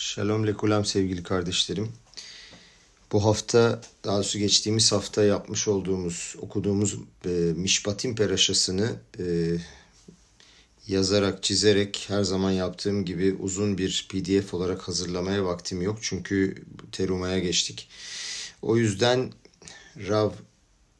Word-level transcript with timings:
Shalom 0.00 0.46
lekulam 0.46 0.84
sevgili 0.84 1.22
kardeşlerim. 1.22 1.92
Bu 3.12 3.24
hafta, 3.24 3.80
daha 4.04 4.16
doğrusu 4.16 4.38
geçtiğimiz 4.38 4.92
hafta 4.92 5.24
yapmış 5.24 5.68
olduğumuz, 5.68 6.36
okuduğumuz 6.40 6.96
e, 7.24 7.28
Mişpatim 7.56 8.14
Peraşası'nı 8.14 8.96
e, 9.18 9.24
yazarak, 10.88 11.42
çizerek 11.42 12.04
her 12.08 12.22
zaman 12.22 12.50
yaptığım 12.50 13.04
gibi 13.04 13.36
uzun 13.40 13.78
bir 13.78 14.08
pdf 14.10 14.54
olarak 14.54 14.88
hazırlamaya 14.88 15.44
vaktim 15.44 15.82
yok. 15.82 15.98
Çünkü 16.02 16.64
Teruma'ya 16.92 17.38
geçtik. 17.38 17.88
O 18.62 18.76
yüzden 18.76 19.32
Rav 20.08 20.30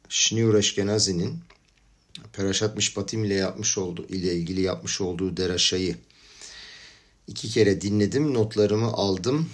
Şniur 0.09 0.55
Eşkenazi'nin 0.55 1.39
Peraşat 2.33 2.75
Mişpatim 2.75 3.23
ile 3.23 3.33
yapmış 3.33 3.77
olduğu 3.77 4.07
ile 4.07 4.35
ilgili 4.35 4.61
yapmış 4.61 5.01
olduğu 5.01 5.37
deraşayı 5.37 5.95
iki 7.31 7.49
kere 7.49 7.81
dinledim, 7.81 8.33
notlarımı 8.33 8.87
aldım 8.87 9.49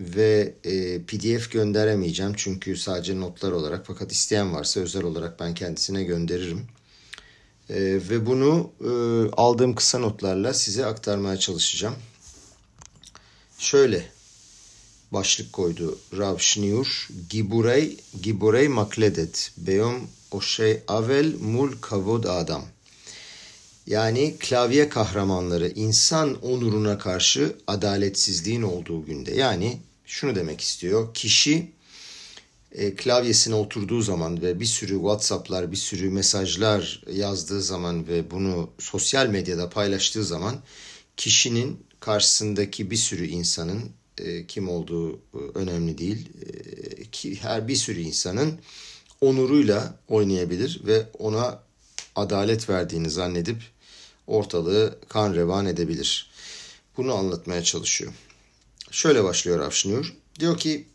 ve 0.00 0.54
e, 0.64 1.02
PDF 1.02 1.50
gönderemeyeceğim 1.50 2.32
çünkü 2.36 2.76
sadece 2.76 3.20
notlar 3.20 3.52
olarak 3.52 3.86
fakat 3.86 4.12
isteyen 4.12 4.54
varsa 4.54 4.80
özel 4.80 5.02
olarak 5.02 5.40
ben 5.40 5.54
kendisine 5.54 6.04
gönderirim. 6.04 6.62
E, 7.70 7.80
ve 7.80 8.26
bunu 8.26 8.70
e, 8.80 8.90
aldığım 9.36 9.74
kısa 9.74 9.98
notlarla 9.98 10.54
size 10.54 10.86
aktarmaya 10.86 11.36
çalışacağım. 11.36 11.94
Şöyle 13.58 14.08
başlık 15.12 15.52
koydu 15.52 15.98
Rav 16.18 16.38
Şniur 16.38 17.08
Giburey 17.30 17.96
Giburey 18.22 18.68
Makledet 18.68 19.52
Beyom 19.56 20.00
Oşey 20.30 20.82
Avel 20.88 21.34
Mul 21.40 21.72
Kavod 21.80 22.24
Adam 22.24 22.64
yani 23.86 24.36
klavye 24.38 24.88
kahramanları 24.88 25.68
insan 25.68 26.42
onuruna 26.42 26.98
karşı 26.98 27.56
adaletsizliğin 27.66 28.62
olduğu 28.62 29.04
günde. 29.04 29.34
Yani 29.34 29.78
şunu 30.04 30.34
demek 30.34 30.60
istiyor. 30.60 31.14
Kişi 31.14 31.72
e, 32.72 32.94
klavyesine 32.94 33.54
oturduğu 33.54 34.00
zaman 34.00 34.42
ve 34.42 34.60
bir 34.60 34.66
sürü 34.66 34.94
WhatsApp'lar, 34.94 35.72
bir 35.72 35.76
sürü 35.76 36.10
mesajlar 36.10 37.02
yazdığı 37.12 37.62
zaman 37.62 38.08
ve 38.08 38.30
bunu 38.30 38.70
sosyal 38.78 39.26
medyada 39.26 39.70
paylaştığı 39.70 40.24
zaman 40.24 40.56
kişinin 41.16 41.80
karşısındaki 42.00 42.90
bir 42.90 42.96
sürü 42.96 43.26
insanın 43.26 43.90
e, 44.18 44.46
kim 44.46 44.68
olduğu 44.68 45.14
e, 45.14 45.38
önemli 45.54 45.98
değil. 45.98 46.28
E, 46.46 47.04
ki 47.04 47.36
her 47.42 47.68
bir 47.68 47.76
sürü 47.76 48.00
insanın 48.00 48.58
onuruyla 49.20 49.98
oynayabilir 50.08 50.80
ve 50.86 51.06
ona 51.18 51.61
adalet 52.16 52.68
verdiğini 52.68 53.10
zannedip 53.10 53.62
ortalığı 54.26 54.98
kan 55.08 55.34
revan 55.34 55.66
edebilir. 55.66 56.30
Bunu 56.96 57.14
anlatmaya 57.14 57.64
çalışıyor. 57.64 58.12
Şöyle 58.90 59.24
başlıyor 59.24 59.60
Avşinur. 59.60 60.14
Diyor 60.40 60.58
ki 60.58 60.86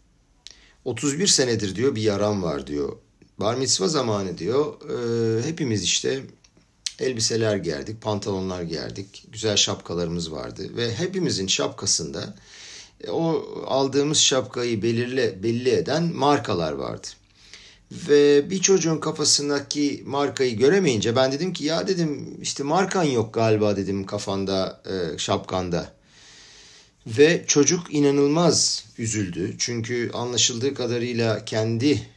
31 0.86 1.28
senedir 1.28 1.76
diyor 1.76 1.96
bir 1.96 2.02
yaram 2.02 2.44
var 2.44 2.68
diyor. 2.68 2.98
Bar 3.38 3.56
mitzva 3.56 3.88
zamanı 3.88 4.38
diyor. 4.38 4.74
E, 4.90 5.48
hepimiz 5.48 5.84
işte 5.84 6.24
elbiseler 7.00 7.58
giyerdik, 7.58 8.02
pantolonlar 8.02 8.62
giyerdik. 8.62 9.26
Güzel 9.32 9.58
şapkalarımız 9.58 10.32
vardı 10.32 10.70
ve 10.76 10.96
hepimizin 10.96 11.48
şapkasında 11.48 12.36
e, 13.04 13.10
o 13.10 13.48
aldığımız 13.68 14.18
şapkayı 14.18 14.82
belirle 14.82 15.44
belli 15.44 15.70
eden 15.70 16.04
markalar 16.04 16.72
vardı. 16.72 17.08
Ve 17.92 18.50
bir 18.50 18.62
çocuğun 18.62 18.98
kafasındaki 18.98 20.04
markayı 20.06 20.58
göremeyince 20.58 21.16
ben 21.16 21.32
dedim 21.32 21.54
ki 21.54 21.64
ya 21.64 21.88
dedim 21.88 22.38
işte 22.42 22.64
markan 22.64 23.04
yok 23.04 23.34
galiba 23.34 23.78
dedim 23.78 24.06
kafanda 24.06 24.82
e, 24.86 25.18
şapkanda. 25.18 25.94
Ve 27.08 27.46
çocuk 27.48 27.94
inanılmaz 27.94 28.86
üzüldü. 28.98 29.56
Çünkü 29.58 30.12
anlaşıldığı 30.14 30.74
kadarıyla 30.74 31.46
kendi 31.46 32.08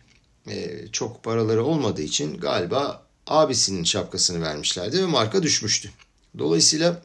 e, 0.48 0.86
çok 0.92 1.22
paraları 1.24 1.64
olmadığı 1.64 2.02
için 2.02 2.38
galiba 2.38 3.06
abisinin 3.26 3.84
şapkasını 3.84 4.42
vermişlerdi 4.42 5.02
ve 5.02 5.06
marka 5.06 5.42
düşmüştü. 5.42 5.90
Dolayısıyla 6.38 7.02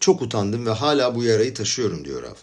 çok 0.00 0.22
utandım 0.22 0.66
ve 0.66 0.70
hala 0.70 1.14
bu 1.14 1.24
yarayı 1.24 1.54
taşıyorum 1.54 2.04
diyor 2.04 2.22
Av. 2.22 2.34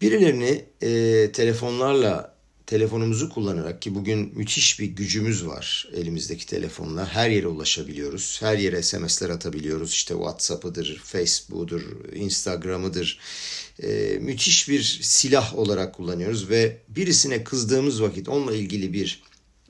Birilerini 0.00 0.64
e, 0.80 1.32
telefonlarla 1.32 2.39
telefonumuzu 2.70 3.28
kullanarak 3.30 3.82
ki 3.82 3.94
bugün 3.94 4.32
müthiş 4.34 4.80
bir 4.80 4.86
gücümüz 4.86 5.46
var 5.46 5.88
elimizdeki 5.94 6.46
telefonla. 6.46 7.06
Her 7.06 7.30
yere 7.30 7.46
ulaşabiliyoruz. 7.46 8.38
Her 8.40 8.58
yere 8.58 8.82
SMS'ler 8.82 9.30
atabiliyoruz. 9.30 9.90
İşte 9.90 10.14
WhatsApp'ıdır, 10.14 11.00
Facebook'udur, 11.04 11.82
Instagram'ıdır. 12.14 13.18
Ee, 13.82 14.18
müthiş 14.20 14.68
bir 14.68 15.00
silah 15.02 15.58
olarak 15.58 15.94
kullanıyoruz 15.94 16.50
ve 16.50 16.76
birisine 16.88 17.44
kızdığımız 17.44 18.02
vakit 18.02 18.28
onunla 18.28 18.54
ilgili 18.54 18.92
bir 18.92 19.22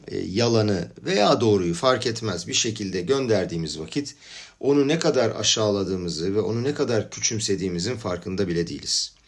e, 0.08 0.18
yalanı 0.18 0.92
veya 1.04 1.40
doğruyu 1.40 1.74
fark 1.74 2.06
etmez 2.06 2.48
bir 2.48 2.54
şekilde 2.54 3.00
gönderdiğimiz 3.00 3.78
vakit 3.78 4.14
onu 4.60 4.88
ne 4.88 4.98
kadar 4.98 5.30
aşağıladığımızı 5.30 6.34
ve 6.34 6.40
onu 6.40 6.62
ne 6.62 6.74
kadar 6.74 7.10
küçümsediğimizin 7.10 7.96
farkında 7.96 8.48
bile 8.48 8.66
değiliz. 8.66 9.19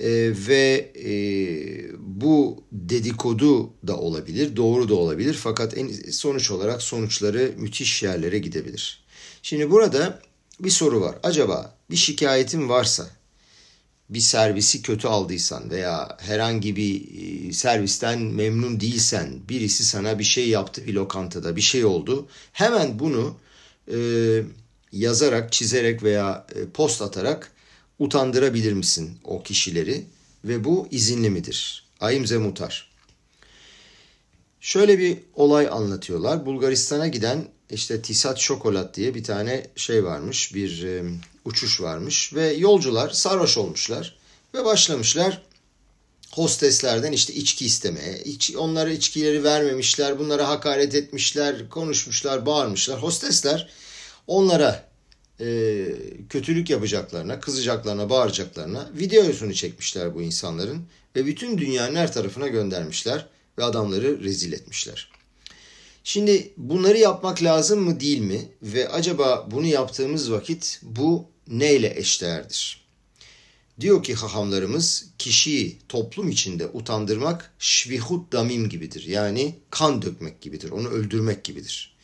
E, 0.00 0.32
ve 0.48 0.92
e, 1.04 1.12
bu 1.98 2.64
dedikodu 2.72 3.72
da 3.86 3.96
olabilir, 3.96 4.56
doğru 4.56 4.88
da 4.88 4.94
olabilir 4.94 5.34
fakat 5.34 5.78
en, 5.78 5.88
sonuç 6.10 6.50
olarak 6.50 6.82
sonuçları 6.82 7.52
müthiş 7.56 8.02
yerlere 8.02 8.38
gidebilir. 8.38 9.04
Şimdi 9.42 9.70
burada 9.70 10.22
bir 10.60 10.70
soru 10.70 11.00
var. 11.00 11.18
Acaba 11.22 11.76
bir 11.90 11.96
şikayetin 11.96 12.68
varsa, 12.68 13.10
bir 14.10 14.20
servisi 14.20 14.82
kötü 14.82 15.08
aldıysan 15.08 15.70
veya 15.70 16.16
herhangi 16.20 16.76
bir 16.76 17.02
e, 17.48 17.52
servisten 17.52 18.22
memnun 18.22 18.80
değilsen, 18.80 19.28
birisi 19.48 19.84
sana 19.84 20.18
bir 20.18 20.24
şey 20.24 20.48
yaptı 20.48 20.86
bir 20.86 20.94
lokantada, 20.94 21.56
bir 21.56 21.60
şey 21.60 21.84
oldu. 21.84 22.28
Hemen 22.52 22.98
bunu 22.98 23.36
e, 23.92 23.98
yazarak, 24.92 25.52
çizerek 25.52 26.02
veya 26.02 26.46
e, 26.54 26.68
post 26.70 27.02
atarak 27.02 27.52
utandırabilir 27.98 28.72
misin 28.72 29.18
o 29.24 29.42
kişileri 29.42 30.04
ve 30.44 30.64
bu 30.64 30.88
izinli 30.90 31.30
midir? 31.30 31.84
Aimze 32.00 32.38
mutar. 32.38 32.90
Şöyle 34.60 34.98
bir 34.98 35.18
olay 35.34 35.68
anlatıyorlar. 35.68 36.46
Bulgaristan'a 36.46 37.08
giden 37.08 37.48
işte 37.70 38.02
Tisat 38.02 38.38
Şokolat 38.38 38.96
diye 38.96 39.14
bir 39.14 39.24
tane 39.24 39.66
şey 39.76 40.04
varmış, 40.04 40.54
bir 40.54 40.84
e, 40.84 41.02
uçuş 41.44 41.80
varmış 41.80 42.34
ve 42.34 42.52
yolcular 42.52 43.10
sarhoş 43.10 43.58
olmuşlar 43.58 44.18
ve 44.54 44.64
başlamışlar 44.64 45.42
hosteslerden 46.32 47.12
işte 47.12 47.34
içki 47.34 47.66
istemeye. 47.66 48.22
İç, 48.24 48.56
onlara 48.56 48.90
içkileri 48.90 49.44
vermemişler, 49.44 50.18
bunlara 50.18 50.48
hakaret 50.48 50.94
etmişler, 50.94 51.68
konuşmuşlar, 51.68 52.46
bağırmışlar. 52.46 53.02
Hostesler 53.02 53.68
onlara 54.26 54.87
e, 55.40 55.86
kötülük 56.28 56.70
yapacaklarına, 56.70 57.40
kızacaklarına, 57.40 58.10
bağıracaklarına 58.10 58.90
videosunu 58.94 59.54
çekmişler 59.54 60.14
bu 60.14 60.22
insanların 60.22 60.82
ve 61.16 61.26
bütün 61.26 61.58
dünyanın 61.58 61.96
her 61.96 62.12
tarafına 62.12 62.48
göndermişler 62.48 63.26
ve 63.58 63.64
adamları 63.64 64.24
rezil 64.24 64.52
etmişler. 64.52 65.10
Şimdi 66.04 66.52
bunları 66.56 66.98
yapmak 66.98 67.42
lazım 67.42 67.80
mı 67.80 68.00
değil 68.00 68.18
mi 68.18 68.48
ve 68.62 68.88
acaba 68.88 69.48
bunu 69.50 69.66
yaptığımız 69.66 70.32
vakit 70.32 70.80
bu 70.82 71.26
neyle 71.48 71.98
eşdeğerdir? 71.98 72.88
Diyor 73.80 74.02
ki 74.02 74.14
hahamlarımız 74.14 75.06
kişiyi 75.18 75.78
toplum 75.88 76.28
içinde 76.28 76.66
utandırmak 76.66 77.52
şvihut 77.58 78.32
damim 78.32 78.68
gibidir. 78.68 79.06
Yani 79.06 79.54
kan 79.70 80.02
dökmek 80.02 80.40
gibidir, 80.40 80.70
onu 80.70 80.88
öldürmek 80.88 81.44
gibidir. 81.44 81.96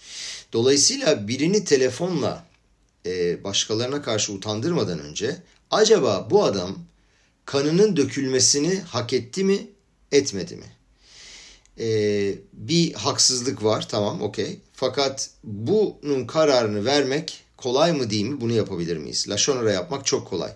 Dolayısıyla 0.53 1.29
birini 1.29 1.65
telefonla 1.65 2.47
e, 3.07 3.45
başkalarına 3.45 4.03
karşı 4.03 4.33
utandırmadan 4.33 4.99
önce 4.99 5.37
acaba 5.71 6.29
bu 6.31 6.45
adam 6.45 6.79
kanının 7.45 7.97
dökülmesini 7.97 8.81
hak 8.81 9.13
etti 9.13 9.45
mi 9.45 9.67
etmedi 10.13 10.57
mi? 10.57 10.77
E, 11.79 11.89
bir 12.53 12.95
haksızlık 12.95 13.65
var 13.65 13.89
tamam 13.89 14.23
okey. 14.23 14.59
Fakat 14.73 15.31
bunun 15.45 16.27
kararını 16.27 16.85
vermek 16.85 17.45
kolay 17.57 17.93
mı 17.93 18.11
değil 18.11 18.25
mi 18.25 18.41
bunu 18.41 18.53
yapabilir 18.53 18.97
miyiz? 18.97 19.29
Laşonara 19.29 19.73
yapmak 19.73 20.07
çok 20.07 20.29
kolay. 20.29 20.53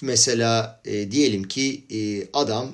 Mesela 0.00 0.80
e, 0.84 1.10
diyelim 1.10 1.48
ki 1.48 1.84
e, 1.90 2.28
adam 2.32 2.72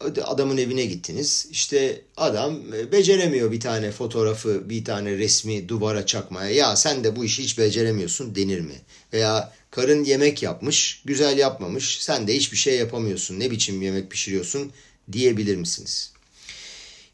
adamın 0.00 0.56
evine 0.56 0.84
gittiniz. 0.84 1.48
İşte 1.50 2.02
adam 2.16 2.74
e, 2.74 2.92
beceremiyor 2.92 3.52
bir 3.52 3.60
tane 3.60 3.90
fotoğrafı, 3.90 4.70
bir 4.70 4.84
tane 4.84 5.18
resmi 5.18 5.68
duvara 5.68 6.06
çakmaya. 6.06 6.50
Ya 6.50 6.76
sen 6.76 7.04
de 7.04 7.16
bu 7.16 7.24
işi 7.24 7.42
hiç 7.42 7.58
beceremiyorsun 7.58 8.34
denir 8.34 8.60
mi? 8.60 8.74
Veya 9.12 9.52
karın 9.70 10.04
yemek 10.04 10.42
yapmış, 10.42 11.02
güzel 11.04 11.38
yapmamış. 11.38 12.02
Sen 12.02 12.26
de 12.26 12.36
hiçbir 12.36 12.56
şey 12.56 12.76
yapamıyorsun. 12.76 13.40
Ne 13.40 13.50
biçim 13.50 13.82
yemek 13.82 14.10
pişiriyorsun 14.10 14.72
diyebilir 15.12 15.56
misiniz? 15.56 16.12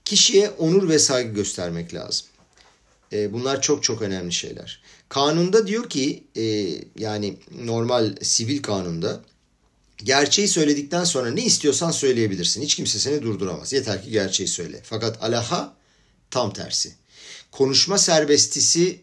Kişiye 0.05 0.51
onur 0.51 0.89
ve 0.89 0.99
saygı 0.99 1.35
göstermek 1.35 1.95
lazım. 1.95 2.27
E, 3.13 3.33
bunlar 3.33 3.63
çok 3.63 3.83
çok 3.83 4.03
önemli 4.03 4.33
şeyler. 4.33 4.83
Kanunda 5.09 5.67
diyor 5.67 5.89
ki 5.89 6.25
e, 6.37 6.45
yani 6.99 7.37
normal 7.65 8.15
sivil 8.23 8.63
kanunda 8.63 9.21
gerçeği 10.05 10.49
söyledikten 10.49 11.05
sonra 11.05 11.31
ne 11.31 11.45
istiyorsan 11.45 11.91
söyleyebilirsin. 11.91 12.63
Hiç 12.63 12.75
kimse 12.75 12.99
seni 12.99 13.23
durduramaz. 13.23 13.73
Yeter 13.73 14.03
ki 14.05 14.11
gerçeği 14.11 14.49
söyle. 14.49 14.81
Fakat 14.85 15.25
alaha 15.25 15.77
tam 16.31 16.53
tersi. 16.53 16.95
Konuşma 17.53 17.99
serbestisi 17.99 19.01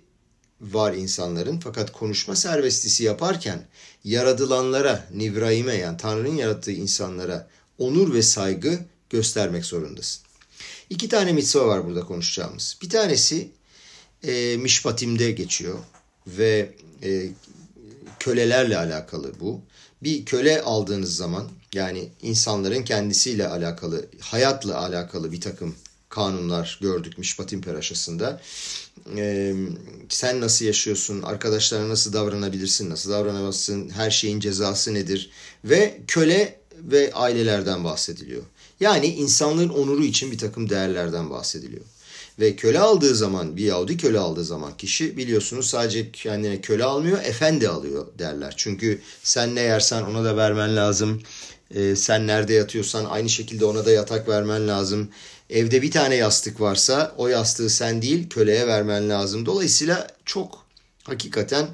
var 0.61 0.93
insanların 0.93 1.59
fakat 1.59 1.91
konuşma 1.91 2.35
serbestisi 2.35 3.03
yaparken 3.03 3.67
yaradılanlara, 4.03 5.07
Nivrahim'e 5.13 5.75
yani 5.75 5.97
Tanrı'nın 5.97 6.35
yarattığı 6.35 6.71
insanlara 6.71 7.47
onur 7.77 8.13
ve 8.13 8.21
saygı 8.21 8.79
göstermek 9.09 9.65
zorundasın. 9.65 10.23
İki 10.89 11.09
tane 11.09 11.33
mitzva 11.33 11.67
var 11.67 11.85
burada 11.85 12.01
konuşacağımız. 12.01 12.77
Bir 12.81 12.89
tanesi 12.89 13.51
e, 14.23 14.57
Mişpatim'de 14.57 15.31
geçiyor 15.31 15.79
ve 16.27 16.73
e, 17.03 17.29
kölelerle 18.19 18.77
alakalı 18.77 19.39
bu. 19.39 19.61
Bir 20.03 20.25
köle 20.25 20.61
aldığınız 20.61 21.15
zaman 21.15 21.49
yani 21.73 22.09
insanların 22.21 22.83
kendisiyle 22.83 23.47
alakalı, 23.47 24.05
hayatla 24.19 24.77
alakalı 24.77 25.31
bir 25.31 25.41
takım 25.41 25.75
kanunlar 26.09 26.79
gördük 26.81 27.17
Mişpatim 27.17 27.61
Peraşası'nda. 27.61 28.41
Ee, 29.17 29.55
sen 30.09 30.41
nasıl 30.41 30.65
yaşıyorsun, 30.65 31.21
arkadaşlarına 31.21 31.89
nasıl 31.89 32.13
davranabilirsin, 32.13 32.89
nasıl 32.89 33.11
davranamazsın, 33.11 33.89
her 33.89 34.11
şeyin 34.11 34.39
cezası 34.39 34.93
nedir 34.93 35.29
ve 35.65 36.01
köle 36.07 36.59
ve 36.77 37.13
ailelerden 37.13 37.83
bahsediliyor. 37.83 38.43
Yani 38.79 39.07
insanlığın 39.07 39.69
onuru 39.69 40.03
için 40.03 40.31
bir 40.31 40.37
takım 40.37 40.69
değerlerden 40.69 41.29
bahsediliyor. 41.29 41.85
Ve 42.39 42.55
köle 42.55 42.79
aldığı 42.79 43.15
zaman, 43.15 43.57
bir 43.57 43.65
Yahudi 43.65 43.97
köle 43.97 44.19
aldığı 44.19 44.43
zaman 44.43 44.77
kişi 44.77 45.17
biliyorsunuz 45.17 45.65
sadece 45.69 46.11
kendine 46.11 46.61
köle 46.61 46.83
almıyor, 46.83 47.23
efendi 47.23 47.69
alıyor 47.69 48.07
derler. 48.19 48.53
Çünkü 48.57 49.01
sen 49.23 49.55
ne 49.55 49.61
yersen 49.61 50.03
ona 50.03 50.23
da 50.23 50.37
vermen 50.37 50.75
lazım. 50.75 51.21
Ee, 51.75 51.95
sen 51.95 52.27
nerede 52.27 52.53
yatıyorsan 52.53 53.05
aynı 53.05 53.29
şekilde 53.29 53.65
ona 53.65 53.85
da 53.85 53.91
yatak 53.91 54.29
vermen 54.29 54.67
lazım. 54.67 55.09
Evde 55.49 55.81
bir 55.81 55.91
tane 55.91 56.15
yastık 56.15 56.61
varsa 56.61 57.15
o 57.17 57.27
yastığı 57.27 57.69
sen 57.69 58.01
değil 58.01 58.29
köleye 58.29 58.67
vermen 58.67 59.09
lazım. 59.09 59.45
Dolayısıyla 59.45 60.07
çok 60.25 60.65
hakikaten 61.03 61.67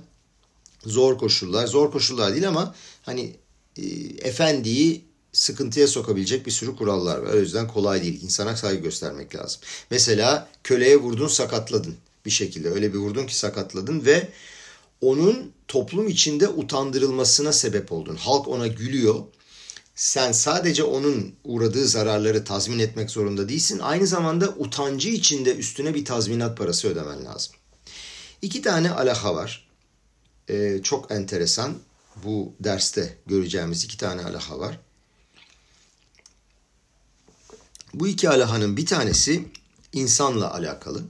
zor 0.85 1.17
koşullar. 1.17 1.67
Zor 1.67 1.91
koşullar 1.91 2.33
değil 2.33 2.47
ama 2.47 2.75
hani 3.01 3.35
e, 3.77 3.83
efendiyi 4.21 5.08
sıkıntıya 5.39 5.88
sokabilecek 5.88 6.45
bir 6.45 6.51
sürü 6.51 6.75
kurallar 6.75 7.18
var. 7.18 7.33
O 7.33 7.39
yüzden 7.39 7.68
kolay 7.68 8.01
değil. 8.01 8.24
İnsana 8.24 8.56
saygı 8.57 8.81
göstermek 8.81 9.36
lazım. 9.36 9.62
Mesela 9.91 10.50
köleye 10.63 10.97
vurdun 10.97 11.27
sakatladın 11.27 11.95
bir 12.25 12.31
şekilde. 12.31 12.69
Öyle 12.69 12.94
bir 12.94 12.97
vurdun 12.97 13.25
ki 13.25 13.36
sakatladın 13.36 14.06
ve 14.06 14.30
onun 15.01 15.51
toplum 15.68 16.07
içinde 16.07 16.47
utandırılmasına 16.47 17.53
sebep 17.53 17.91
oldun. 17.91 18.15
Halk 18.15 18.47
ona 18.47 18.68
gülüyor. 18.68 19.15
Sen 19.95 20.31
sadece 20.31 20.83
onun 20.83 21.36
uğradığı 21.44 21.88
zararları 21.88 22.44
tazmin 22.44 22.80
etmek 22.80 23.09
zorunda 23.09 23.50
değilsin. 23.50 23.80
Aynı 23.80 24.07
zamanda 24.07 24.50
utancı 24.50 25.09
içinde 25.09 25.56
üstüne 25.56 25.94
bir 25.94 26.06
tazminat 26.06 26.57
parası 26.57 26.88
ödemen 26.88 27.25
lazım. 27.25 27.53
İki 28.42 28.62
tane 28.62 28.92
alaha 28.92 29.35
var. 29.35 29.69
Ee, 30.50 30.80
çok 30.83 31.12
enteresan. 31.12 31.77
Bu 32.24 32.53
derste 32.59 33.18
göreceğimiz 33.25 33.83
iki 33.83 33.97
tane 33.97 34.24
alaha 34.24 34.59
var. 34.59 34.80
Bu 37.94 38.07
iki 38.07 38.30
alahanın 38.30 38.77
bir 38.77 38.86
tanesi 38.86 39.45
insanla 39.94 40.53
alakalı. 40.53 41.03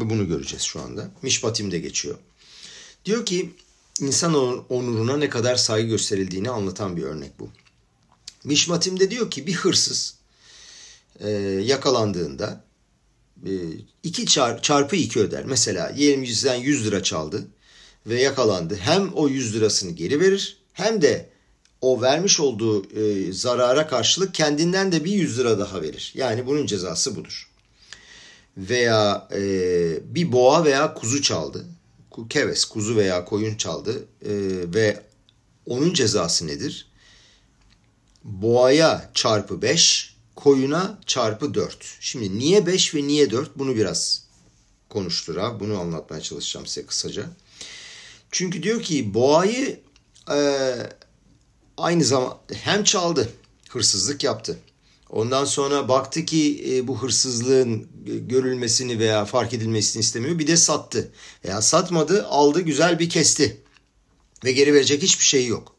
Ve 0.00 0.10
bunu 0.10 0.28
göreceğiz 0.28 0.62
şu 0.62 0.80
anda. 0.80 1.10
Mişpatim'de 1.22 1.78
geçiyor. 1.78 2.18
Diyor 3.04 3.26
ki 3.26 3.54
insan 4.00 4.34
onuruna 4.72 5.16
ne 5.16 5.28
kadar 5.28 5.56
saygı 5.56 5.88
gösterildiğini 5.88 6.50
anlatan 6.50 6.96
bir 6.96 7.02
örnek 7.02 7.38
bu. 7.38 7.48
Mişmatim'de 8.44 9.10
diyor 9.10 9.30
ki 9.30 9.46
bir 9.46 9.54
hırsız 9.54 10.14
e, 11.20 11.30
yakalandığında 11.64 12.64
e, 13.46 13.52
iki 14.02 14.26
çar, 14.26 14.62
çarpı 14.62 14.96
iki 14.96 15.20
öder. 15.20 15.44
Mesela 15.44 15.92
yerimizden 15.96 16.54
100 16.54 16.86
lira 16.86 17.02
çaldı 17.02 17.48
ve 18.06 18.22
yakalandı. 18.22 18.76
Hem 18.76 19.12
o 19.14 19.28
100 19.28 19.54
lirasını 19.54 19.90
geri 19.90 20.20
verir 20.20 20.58
hem 20.72 21.02
de 21.02 21.30
o 21.80 22.02
vermiş 22.02 22.40
olduğu 22.40 22.84
e, 22.90 23.32
zarara 23.32 23.86
karşılık 23.86 24.34
kendinden 24.34 24.92
de 24.92 25.04
bir 25.04 25.12
100 25.12 25.38
lira 25.38 25.58
daha 25.58 25.82
verir. 25.82 26.12
Yani 26.16 26.46
bunun 26.46 26.66
cezası 26.66 27.16
budur. 27.16 27.50
Veya 28.56 29.28
e, 29.32 29.40
bir 30.14 30.32
boğa 30.32 30.64
veya 30.64 30.94
kuzu 30.94 31.22
çaldı. 31.22 31.66
Keves, 32.30 32.64
kuzu 32.64 32.96
veya 32.96 33.24
koyun 33.24 33.54
çaldı 33.54 34.04
e, 34.22 34.32
ve 34.74 35.02
onun 35.66 35.94
cezası 35.94 36.46
nedir? 36.46 36.88
Boğaya 38.24 39.10
çarpı 39.14 39.62
5, 39.62 40.16
koyuna 40.36 40.98
çarpı 41.06 41.54
4. 41.54 41.96
Şimdi 42.00 42.38
niye 42.38 42.66
5 42.66 42.94
ve 42.94 43.02
niye 43.02 43.30
4 43.30 43.58
bunu 43.58 43.76
biraz 43.76 44.22
konuştur 44.88 45.36
ha. 45.36 45.60
Bunu 45.60 45.80
anlatmaya 45.80 46.22
çalışacağım 46.22 46.66
size 46.66 46.86
kısaca. 46.86 47.26
Çünkü 48.30 48.62
diyor 48.62 48.82
ki 48.82 49.14
boğayı 49.14 49.80
e, 50.30 50.38
aynı 51.78 52.04
zaman 52.04 52.38
hem 52.52 52.84
çaldı, 52.84 53.28
hırsızlık 53.70 54.24
yaptı. 54.24 54.58
Ondan 55.10 55.44
sonra 55.44 55.88
baktı 55.88 56.24
ki 56.24 56.64
e, 56.68 56.88
bu 56.88 57.02
hırsızlığın 57.02 57.88
görülmesini 58.04 58.98
veya 58.98 59.24
fark 59.24 59.54
edilmesini 59.54 60.00
istemiyor. 60.00 60.38
Bir 60.38 60.46
de 60.46 60.56
sattı. 60.56 61.10
Veya 61.44 61.62
satmadı, 61.62 62.26
aldı, 62.26 62.60
güzel 62.60 62.98
bir 62.98 63.10
kesti. 63.10 63.62
Ve 64.44 64.52
geri 64.52 64.74
verecek 64.74 65.02
hiçbir 65.02 65.24
şey 65.24 65.46
yok. 65.46 65.74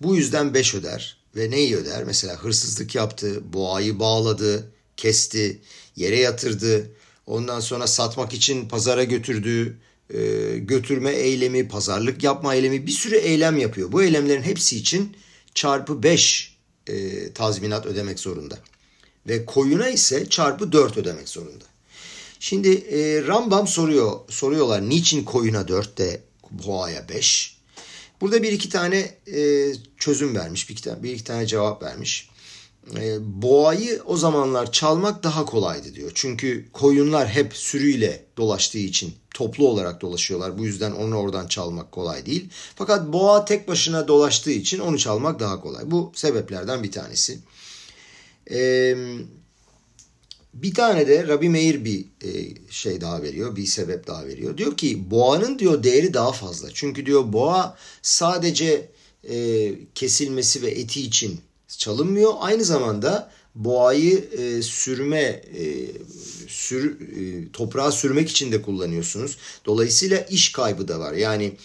Bu 0.00 0.16
yüzden 0.16 0.54
beş 0.54 0.74
öder. 0.74 1.16
Ve 1.36 1.50
neyi 1.50 1.76
öder? 1.76 2.04
Mesela 2.04 2.36
hırsızlık 2.36 2.94
yaptı, 2.94 3.52
boğayı 3.52 3.98
bağladı, 3.98 4.72
kesti, 4.96 5.60
yere 5.96 6.18
yatırdı. 6.18 6.90
Ondan 7.26 7.60
sonra 7.60 7.86
satmak 7.86 8.32
için 8.32 8.68
pazara 8.68 9.04
götürdü, 9.04 9.78
e, 10.14 10.20
götürme 10.58 11.10
eylemi, 11.10 11.68
pazarlık 11.68 12.22
yapma 12.22 12.54
eylemi 12.54 12.86
bir 12.86 12.92
sürü 12.92 13.16
eylem 13.16 13.58
yapıyor. 13.58 13.92
Bu 13.92 14.02
eylemlerin 14.02 14.42
hepsi 14.42 14.76
için 14.76 15.16
çarpı 15.54 16.02
5 16.02 16.56
e, 16.86 17.32
tazminat 17.32 17.86
ödemek 17.86 18.20
zorunda. 18.20 18.58
Ve 19.28 19.44
koyuna 19.44 19.88
ise 19.88 20.28
çarpı 20.28 20.72
4 20.72 20.96
ödemek 20.96 21.28
zorunda. 21.28 21.64
Şimdi 22.40 22.74
e, 22.74 23.26
Rambam 23.26 23.68
soruyor, 23.68 24.20
soruyorlar 24.28 24.88
niçin 24.88 25.24
koyuna 25.24 25.68
4 25.68 25.98
de 25.98 26.20
boğaya 26.50 27.08
5? 27.08 27.56
Burada 28.20 28.42
bir 28.42 28.52
iki 28.52 28.68
tane 28.68 29.14
e, 29.34 29.72
çözüm 29.98 30.36
vermiş, 30.36 30.68
bir 30.68 30.74
iki 30.74 30.82
tane, 30.82 31.02
bir 31.02 31.12
iki 31.12 31.24
tane 31.24 31.46
cevap 31.46 31.82
vermiş. 31.82 32.28
E, 32.96 33.16
boğayı 33.20 34.02
o 34.06 34.16
zamanlar 34.16 34.72
çalmak 34.72 35.22
daha 35.22 35.44
kolaydı 35.44 35.94
diyor. 35.94 36.12
Çünkü 36.14 36.68
koyunlar 36.72 37.28
hep 37.28 37.56
sürüyle 37.56 38.24
dolaştığı 38.36 38.78
için 38.78 39.14
toplu 39.34 39.68
olarak 39.68 40.00
dolaşıyorlar. 40.00 40.58
Bu 40.58 40.64
yüzden 40.64 40.92
onu 40.92 41.16
oradan 41.16 41.46
çalmak 41.46 41.92
kolay 41.92 42.26
değil. 42.26 42.48
Fakat 42.76 43.12
boğa 43.12 43.44
tek 43.44 43.68
başına 43.68 44.08
dolaştığı 44.08 44.50
için 44.50 44.78
onu 44.78 44.98
çalmak 44.98 45.40
daha 45.40 45.60
kolay. 45.60 45.90
Bu 45.90 46.12
sebeplerden 46.14 46.82
bir 46.82 46.92
tanesi. 46.92 47.38
Ee, 48.50 48.96
bir 50.54 50.74
tane 50.74 51.08
de 51.08 51.28
Rabbi 51.28 51.48
Meir 51.48 51.84
bir 51.84 52.04
e, 52.24 52.54
şey 52.70 53.00
daha 53.00 53.22
veriyor, 53.22 53.56
bir 53.56 53.66
sebep 53.66 54.06
daha 54.06 54.26
veriyor. 54.26 54.58
Diyor 54.58 54.76
ki 54.76 55.10
boğanın 55.10 55.58
diyor 55.58 55.82
değeri 55.82 56.14
daha 56.14 56.32
fazla. 56.32 56.68
Çünkü 56.74 57.06
diyor 57.06 57.32
boğa 57.32 57.76
sadece 58.02 58.88
e, 59.30 59.70
kesilmesi 59.94 60.62
ve 60.62 60.70
eti 60.70 61.02
için 61.02 61.40
çalınmıyor. 61.68 62.32
Aynı 62.40 62.64
zamanda 62.64 63.30
boğayı 63.54 64.28
e, 64.38 64.62
sürme, 64.62 65.20
e, 65.20 65.86
sür, 66.48 67.00
e, 67.00 67.52
toprağa 67.52 67.92
sürmek 67.92 68.30
için 68.30 68.52
de 68.52 68.62
kullanıyorsunuz. 68.62 69.36
Dolayısıyla 69.66 70.18
iş 70.18 70.52
kaybı 70.52 70.88
da 70.88 71.00
var. 71.00 71.12
Yani 71.12 71.56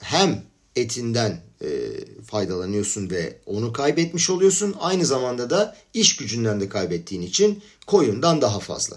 hem 0.00 0.44
etinden 0.76 1.42
e, 1.62 1.68
faydalanıyorsun 2.26 3.10
ve 3.10 3.38
onu 3.46 3.72
kaybetmiş 3.72 4.30
oluyorsun. 4.30 4.76
Aynı 4.80 5.06
zamanda 5.06 5.50
da 5.50 5.76
iş 5.94 6.16
gücünden 6.16 6.60
de 6.60 6.68
kaybettiğin 6.68 7.22
için 7.22 7.62
koyundan 7.86 8.42
daha 8.42 8.60
fazla. 8.60 8.96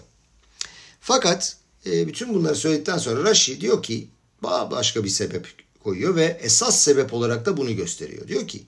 Fakat 1.02 1.58
e, 1.86 2.08
bütün 2.08 2.34
bunları 2.34 2.56
söyledikten 2.56 2.98
sonra 2.98 3.24
Rashi 3.24 3.62
diyor 3.62 3.84
ki 3.84 4.08
başka 4.44 5.04
bir 5.04 5.10
sebep 5.10 5.48
koyuyor 5.84 6.16
ve 6.16 6.38
esas 6.42 6.84
sebep 6.84 7.14
olarak 7.14 7.46
da 7.46 7.58
bunu 7.58 7.76
gösteriyor. 7.76 8.28
Diyor 8.28 8.48
ki 8.48 8.64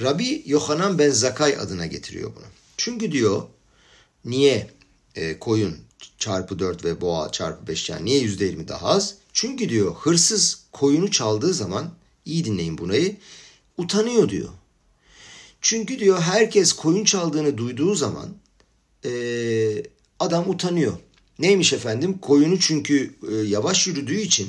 Rabbi 0.00 0.42
Yohanan 0.46 0.98
ben 0.98 1.10
Zakay 1.10 1.56
adına 1.56 1.86
getiriyor 1.86 2.32
bunu. 2.36 2.44
Çünkü 2.76 3.12
diyor 3.12 3.42
niye 4.24 4.70
e, 5.14 5.38
koyun 5.38 5.76
çarpı 6.18 6.58
4 6.58 6.84
ve 6.84 7.00
boğa 7.00 7.32
çarpı 7.32 7.66
5 7.66 7.88
yani 7.88 8.04
niye 8.04 8.22
%20 8.22 8.68
daha 8.68 8.86
az? 8.86 9.14
Çünkü 9.32 9.68
diyor 9.68 9.94
hırsız 9.94 10.64
koyunu 10.72 11.10
çaldığı 11.10 11.54
zaman 11.54 11.90
iyi 12.24 12.44
dinleyin 12.44 12.78
bunayı 12.78 13.16
utanıyor 13.76 14.28
diyor. 14.28 14.48
Çünkü 15.60 15.98
diyor 15.98 16.20
herkes 16.20 16.72
koyun 16.72 17.04
çaldığını 17.04 17.58
duyduğu 17.58 17.94
zaman 17.94 18.28
e, 19.04 19.12
adam 20.20 20.50
utanıyor. 20.50 20.92
Neymiş 21.38 21.72
efendim? 21.72 22.18
Koyunu 22.18 22.60
çünkü 22.60 23.14
e, 23.32 23.34
yavaş 23.34 23.86
yürüdüğü 23.86 24.20
için 24.20 24.48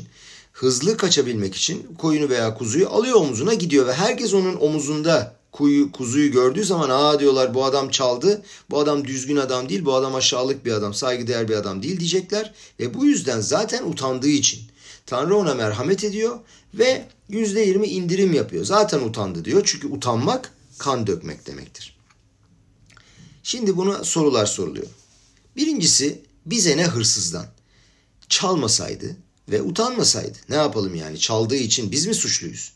hızlı 0.51 0.97
kaçabilmek 0.97 1.55
için 1.55 1.95
koyunu 1.97 2.29
veya 2.29 2.53
kuzuyu 2.53 2.89
alıyor 2.89 3.15
omuzuna 3.15 3.53
gidiyor 3.53 3.87
ve 3.87 3.93
herkes 3.93 4.33
onun 4.33 4.55
omuzunda 4.55 5.35
kuyu, 5.53 5.91
kuzuyu 5.91 6.31
gördüğü 6.31 6.63
zaman 6.63 6.89
aa 6.89 7.19
diyorlar 7.19 7.53
bu 7.53 7.65
adam 7.65 7.89
çaldı. 7.89 8.41
Bu 8.69 8.79
adam 8.79 9.07
düzgün 9.07 9.37
adam 9.37 9.69
değil. 9.69 9.85
Bu 9.85 9.93
adam 9.93 10.15
aşağılık 10.15 10.65
bir 10.65 10.71
adam. 10.71 10.93
Saygıdeğer 10.93 11.47
bir 11.47 11.55
adam 11.55 11.83
değil 11.83 11.99
diyecekler. 11.99 12.53
Ve 12.79 12.93
bu 12.93 13.05
yüzden 13.05 13.41
zaten 13.41 13.83
utandığı 13.83 14.29
için 14.29 14.59
Tanrı 15.05 15.35
ona 15.35 15.53
merhamet 15.53 16.03
ediyor 16.03 16.39
ve 16.73 17.05
%20 17.29 17.85
indirim 17.85 18.33
yapıyor. 18.33 18.65
Zaten 18.65 18.99
utandı 18.99 19.45
diyor. 19.45 19.61
Çünkü 19.65 19.87
utanmak 19.87 20.53
kan 20.77 21.07
dökmek 21.07 21.47
demektir. 21.47 21.97
Şimdi 23.43 23.77
buna 23.77 24.03
sorular 24.03 24.45
soruluyor. 24.45 24.87
Birincisi 25.55 26.21
bize 26.45 26.77
ne 26.77 26.85
hırsızdan? 26.85 27.45
Çalmasaydı 28.29 29.15
ve 29.49 29.61
utanmasaydı. 29.61 30.37
Ne 30.49 30.55
yapalım 30.55 30.95
yani? 30.95 31.19
Çaldığı 31.19 31.55
için 31.55 31.91
biz 31.91 32.07
mi 32.07 32.13
suçluyuz? 32.13 32.73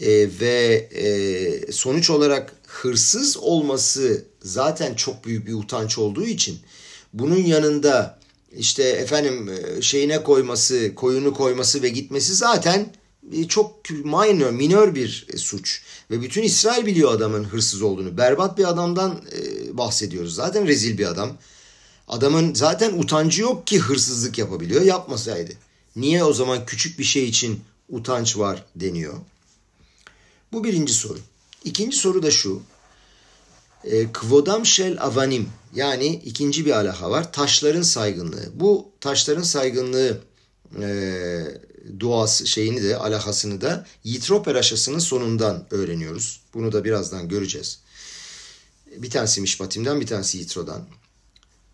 Ee, 0.00 0.28
ve 0.40 0.88
e, 0.94 1.72
sonuç 1.72 2.10
olarak 2.10 2.54
hırsız 2.66 3.36
olması 3.36 4.24
zaten 4.42 4.94
çok 4.94 5.24
büyük 5.24 5.46
bir 5.46 5.54
utanç 5.54 5.98
olduğu 5.98 6.24
için 6.24 6.58
bunun 7.12 7.38
yanında 7.38 8.18
işte 8.56 8.82
efendim 8.82 9.48
e, 9.48 9.82
şeyine 9.82 10.22
koyması, 10.22 10.94
koyunu 10.94 11.34
koyması 11.34 11.82
ve 11.82 11.88
gitmesi 11.88 12.34
zaten 12.34 12.92
e, 13.32 13.48
çok 13.48 13.90
minor, 13.90 14.50
minor 14.50 14.94
bir 14.94 15.26
suç. 15.36 15.82
Ve 16.10 16.22
bütün 16.22 16.42
İsrail 16.42 16.86
biliyor 16.86 17.12
adamın 17.12 17.44
hırsız 17.44 17.82
olduğunu. 17.82 18.18
Berbat 18.18 18.58
bir 18.58 18.68
adamdan 18.68 19.22
e, 19.32 19.76
bahsediyoruz. 19.78 20.34
Zaten 20.34 20.66
rezil 20.66 20.98
bir 20.98 21.06
adam. 21.06 21.36
Adamın 22.08 22.54
zaten 22.54 22.98
utancı 22.98 23.42
yok 23.42 23.66
ki 23.66 23.78
hırsızlık 23.78 24.38
yapabiliyor. 24.38 24.82
Yapmasaydı. 24.82 25.52
Niye 25.96 26.24
o 26.24 26.32
zaman 26.32 26.66
küçük 26.66 26.98
bir 26.98 27.04
şey 27.04 27.24
için 27.24 27.60
utanç 27.88 28.38
var 28.38 28.64
deniyor? 28.76 29.14
Bu 30.52 30.64
birinci 30.64 30.94
soru. 30.94 31.18
İkinci 31.64 31.96
soru 31.96 32.22
da 32.22 32.30
şu. 32.30 32.62
Kvodam 34.12 34.66
şel 34.66 35.02
avanim 35.02 35.48
yani 35.74 36.06
ikinci 36.06 36.66
bir 36.66 36.70
alaha 36.70 37.10
var. 37.10 37.32
Taşların 37.32 37.82
saygınlığı. 37.82 38.50
Bu 38.54 38.90
taşların 39.00 39.42
saygınlığı 39.42 40.20
e, 40.82 40.90
duası 42.00 42.46
şeyini 42.46 42.82
de 42.82 42.96
alakasını 42.96 43.60
da 43.60 43.86
Yitro 44.04 44.42
Peraşası'nın 44.42 44.98
sonundan 44.98 45.66
öğreniyoruz. 45.70 46.40
Bunu 46.54 46.72
da 46.72 46.84
birazdan 46.84 47.28
göreceğiz. 47.28 47.78
Bir 48.96 49.10
tanesi 49.10 49.40
Mişpatim'den 49.40 50.00
bir 50.00 50.06
tanesi 50.06 50.38
Yitro'dan. 50.38 50.88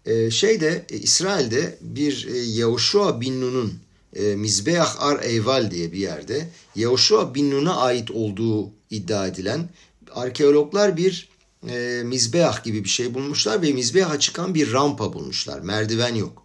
Ee, 0.06 0.30
şeyde 0.30 0.86
e, 0.88 0.96
İsrail'de 0.96 1.78
bir 1.80 2.26
e, 2.26 2.38
Yehoşua 2.38 3.20
bin 3.20 3.40
Nun'un 3.40 3.78
e, 4.14 4.22
Mizbeah 4.22 5.02
Ar 5.02 5.22
Eyval 5.22 5.70
diye 5.70 5.92
bir 5.92 5.98
yerde 5.98 6.48
Yehoşua 6.74 7.34
bin 7.34 7.50
Nun'a 7.50 7.76
ait 7.76 8.10
olduğu 8.10 8.70
iddia 8.90 9.26
edilen 9.26 9.68
arkeologlar 10.14 10.96
bir 10.96 11.28
e, 11.68 12.02
Mizbeah 12.04 12.64
gibi 12.64 12.84
bir 12.84 12.88
şey 12.88 13.14
bulmuşlar 13.14 13.62
ve 13.62 13.72
Mizbeah'a 13.72 14.18
çıkan 14.18 14.54
bir 14.54 14.72
rampa 14.72 15.12
bulmuşlar. 15.12 15.60
Merdiven 15.60 16.14
yok. 16.14 16.42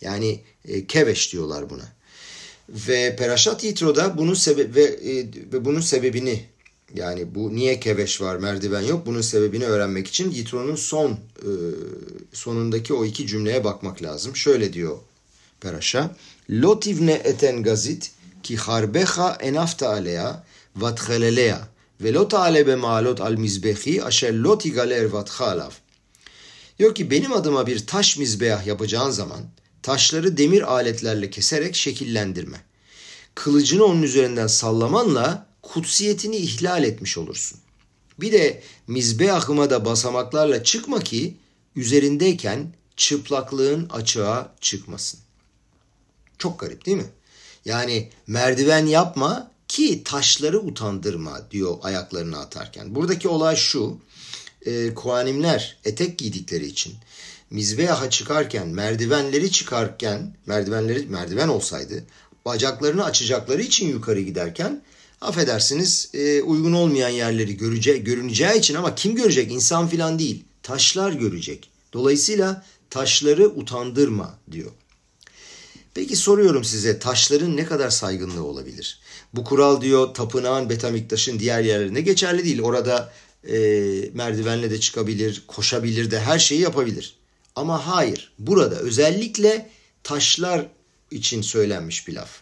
Yani 0.00 0.40
e, 0.64 0.86
keveş 0.86 1.32
diyorlar 1.32 1.70
buna. 1.70 1.92
Ve 2.68 3.16
Peraşat 3.16 3.64
Yitro'da 3.64 4.18
bunun 4.18 4.34
sebe 4.34 4.74
ve, 4.74 4.82
e, 4.82 5.16
ve 5.52 5.64
bunun 5.64 5.80
sebebini 5.80 6.44
yani 6.94 7.34
bu 7.34 7.54
niye 7.54 7.80
keveş 7.80 8.20
var 8.20 8.36
merdiven 8.36 8.80
yok 8.80 9.06
bunun 9.06 9.20
sebebini 9.20 9.64
öğrenmek 9.64 10.06
için 10.06 10.30
Yitro'nun 10.30 10.76
son 10.76 11.10
e, 11.10 11.50
sonundaki 12.32 12.94
o 12.94 13.04
iki 13.04 13.26
cümleye 13.26 13.64
bakmak 13.64 14.02
lazım. 14.02 14.36
Şöyle 14.36 14.72
diyor 14.72 14.98
Peraşa. 15.60 16.16
Eten 17.24 17.62
gazit 17.62 18.10
ki 18.42 18.56
harbeha 18.56 19.38
enafta 19.40 19.88
alea 19.88 20.44
vatchelelea 20.76 21.68
ve 22.00 22.12
lo 22.12 22.28
taale 22.28 22.66
be 22.66 22.76
maalot 22.76 23.20
al 23.20 23.32
mizbehi 23.32 24.04
aşer 24.04 24.34
lo 24.34 24.58
tigale 24.58 24.94
ervatha 24.94 25.46
alav. 25.46 25.70
Diyor 26.78 26.94
ki 26.94 27.10
benim 27.10 27.32
adıma 27.32 27.66
bir 27.66 27.86
taş 27.86 28.16
mizbeah 28.16 28.66
yapacağın 28.66 29.10
zaman 29.10 29.40
taşları 29.82 30.36
demir 30.36 30.72
aletlerle 30.72 31.30
keserek 31.30 31.76
şekillendirme. 31.76 32.60
Kılıcını 33.34 33.84
onun 33.84 34.02
üzerinden 34.02 34.46
sallamanla 34.46 35.46
kutsiyetini 35.62 36.36
ihlal 36.36 36.84
etmiş 36.84 37.18
olursun. 37.18 37.58
Bir 38.20 38.32
de 38.32 38.62
mizbeahıma 38.86 39.70
da 39.70 39.84
basamaklarla 39.84 40.64
çıkma 40.64 41.00
ki 41.00 41.36
üzerindeyken 41.76 42.74
çıplaklığın 42.96 43.88
açığa 43.88 44.54
çıkmasın. 44.60 45.20
Çok 46.40 46.60
garip 46.60 46.86
değil 46.86 46.96
mi? 46.96 47.10
Yani 47.64 48.10
merdiven 48.26 48.86
yapma 48.86 49.50
ki 49.68 50.04
taşları 50.04 50.60
utandırma 50.60 51.50
diyor 51.50 51.78
ayaklarını 51.82 52.38
atarken. 52.38 52.94
Buradaki 52.94 53.28
olay 53.28 53.56
şu. 53.56 53.98
E, 54.66 54.94
kuanimler 54.94 55.76
etek 55.84 56.18
giydikleri 56.18 56.66
için 56.66 56.94
mizbeaha 57.50 58.10
çıkarken, 58.10 58.68
merdivenleri 58.68 59.50
çıkarken, 59.50 60.36
merdivenleri 60.46 61.06
merdiven 61.06 61.48
olsaydı, 61.48 62.04
bacaklarını 62.44 63.04
açacakları 63.04 63.62
için 63.62 63.88
yukarı 63.88 64.20
giderken 64.20 64.82
affedersiniz 65.20 66.10
e, 66.14 66.42
uygun 66.42 66.72
olmayan 66.72 67.08
yerleri 67.08 67.56
görece, 67.56 67.96
görüneceği 67.98 68.58
için 68.58 68.74
ama 68.74 68.94
kim 68.94 69.14
görecek? 69.14 69.52
İnsan 69.52 69.88
filan 69.88 70.18
değil. 70.18 70.44
Taşlar 70.62 71.12
görecek. 71.12 71.70
Dolayısıyla 71.92 72.64
taşları 72.90 73.48
utandırma 73.48 74.38
diyor. 74.52 74.70
Peki 75.94 76.16
soruyorum 76.16 76.64
size 76.64 76.98
taşların 76.98 77.56
ne 77.56 77.64
kadar 77.64 77.90
saygınlığı 77.90 78.44
olabilir? 78.44 79.00
Bu 79.34 79.44
kural 79.44 79.80
diyor 79.80 80.14
tapınağın 80.14 80.70
Betamiktaş'ın 80.70 81.38
diğer 81.38 81.60
yerlerinde 81.60 82.00
geçerli 82.00 82.44
değil. 82.44 82.62
Orada 82.62 83.12
e, 83.48 83.56
merdivenle 84.14 84.70
de 84.70 84.80
çıkabilir, 84.80 85.44
koşabilir 85.46 86.10
de 86.10 86.20
her 86.20 86.38
şeyi 86.38 86.60
yapabilir. 86.60 87.16
Ama 87.56 87.86
hayır 87.86 88.32
burada 88.38 88.76
özellikle 88.76 89.70
taşlar 90.02 90.66
için 91.10 91.42
söylenmiş 91.42 92.08
bir 92.08 92.14
laf. 92.14 92.40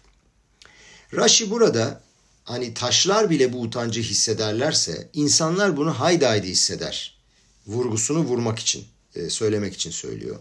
Rashi 1.14 1.50
burada 1.50 2.00
hani 2.44 2.74
taşlar 2.74 3.30
bile 3.30 3.52
bu 3.52 3.60
utancı 3.60 4.00
hissederlerse 4.00 5.08
insanlar 5.12 5.76
bunu 5.76 6.00
haydi 6.00 6.26
haydi 6.26 6.48
hisseder. 6.48 7.18
Vurgusunu 7.66 8.18
vurmak 8.18 8.58
için, 8.58 8.84
e, 9.14 9.30
söylemek 9.30 9.74
için 9.74 9.90
söylüyor. 9.90 10.36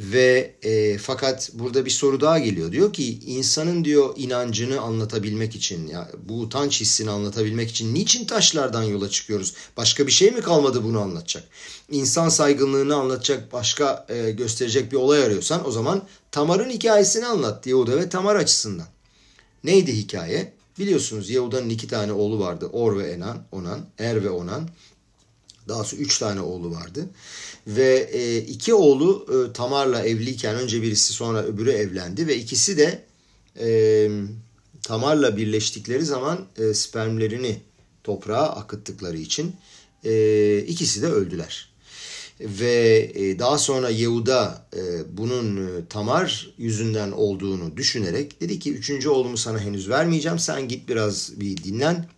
Ve 0.00 0.54
e, 0.62 0.98
fakat 0.98 1.50
burada 1.54 1.84
bir 1.84 1.90
soru 1.90 2.20
daha 2.20 2.38
geliyor. 2.38 2.72
Diyor 2.72 2.92
ki 2.92 3.18
insanın 3.26 3.84
diyor 3.84 4.14
inancını 4.16 4.80
anlatabilmek 4.80 5.56
için 5.56 5.86
ya 5.86 6.10
bu 6.28 6.40
utanç 6.40 6.80
hissini 6.80 7.10
anlatabilmek 7.10 7.70
için 7.70 7.94
niçin 7.94 8.24
taşlardan 8.24 8.82
yola 8.82 9.08
çıkıyoruz? 9.08 9.54
Başka 9.76 10.06
bir 10.06 10.12
şey 10.12 10.30
mi 10.30 10.40
kalmadı 10.40 10.84
bunu 10.84 11.00
anlatacak? 11.00 11.44
İnsan 11.90 12.28
saygınlığını 12.28 12.94
anlatacak 12.94 13.52
başka 13.52 14.06
e, 14.08 14.30
gösterecek 14.30 14.92
bir 14.92 14.96
olay 14.96 15.22
arıyorsan 15.22 15.68
o 15.68 15.70
zaman 15.70 16.02
Tamar'ın 16.32 16.70
hikayesini 16.70 17.26
anlat 17.26 17.66
Yehuda 17.66 17.96
ve 17.96 18.08
Tamar 18.08 18.36
açısından. 18.36 18.86
Neydi 19.64 19.92
hikaye? 19.92 20.52
Biliyorsunuz 20.78 21.30
Yehuda'nın 21.30 21.70
iki 21.70 21.88
tane 21.88 22.12
oğlu 22.12 22.40
vardı. 22.40 22.66
Or 22.72 22.98
ve 22.98 23.10
Enan, 23.10 23.42
Onan, 23.52 23.80
Er 23.98 24.24
ve 24.24 24.30
Onan. 24.30 24.68
Daha 25.70 25.84
sonra 25.84 26.02
üç 26.02 26.18
tane 26.18 26.40
oğlu 26.40 26.70
vardı. 26.70 27.08
Ve 27.66 28.08
e, 28.12 28.38
iki 28.38 28.74
oğlu 28.74 29.26
e, 29.28 29.52
Tamar'la 29.52 30.02
evliyken 30.02 30.56
önce 30.56 30.82
birisi 30.82 31.12
sonra 31.12 31.42
öbürü 31.42 31.70
evlendi 31.70 32.26
ve 32.26 32.36
ikisi 32.36 32.76
de 32.78 33.04
e, 33.60 34.10
Tamar'la 34.82 35.36
birleştikleri 35.36 36.04
zaman 36.04 36.46
e, 36.58 36.74
spermlerini 36.74 37.60
toprağa 38.04 38.46
akıttıkları 38.46 39.18
için 39.18 39.56
e, 40.04 40.58
ikisi 40.58 41.02
de 41.02 41.06
öldüler. 41.06 41.70
Ve 42.40 43.12
e, 43.14 43.38
daha 43.38 43.58
sonra 43.58 43.90
Yehuda 43.90 44.66
e, 44.76 44.80
bunun 45.16 45.56
e, 45.56 45.86
Tamar 45.88 46.54
yüzünden 46.58 47.12
olduğunu 47.12 47.76
düşünerek 47.76 48.40
dedi 48.40 48.58
ki 48.58 48.72
üçüncü 48.72 49.08
oğlumu 49.08 49.36
sana 49.36 49.58
henüz 49.58 49.88
vermeyeceğim. 49.88 50.38
Sen 50.38 50.68
git 50.68 50.88
biraz 50.88 51.40
bir 51.40 51.56
dinlen, 51.56 52.08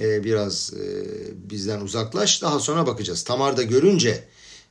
e, 0.00 0.24
biraz 0.24 0.74
e, 0.74 1.06
bizden 1.50 1.80
uzaklaş. 1.80 2.42
Daha 2.42 2.60
sonra 2.60 2.86
bakacağız. 2.86 3.22
Tamar 3.22 3.56
da 3.56 3.62
görünce 3.62 4.24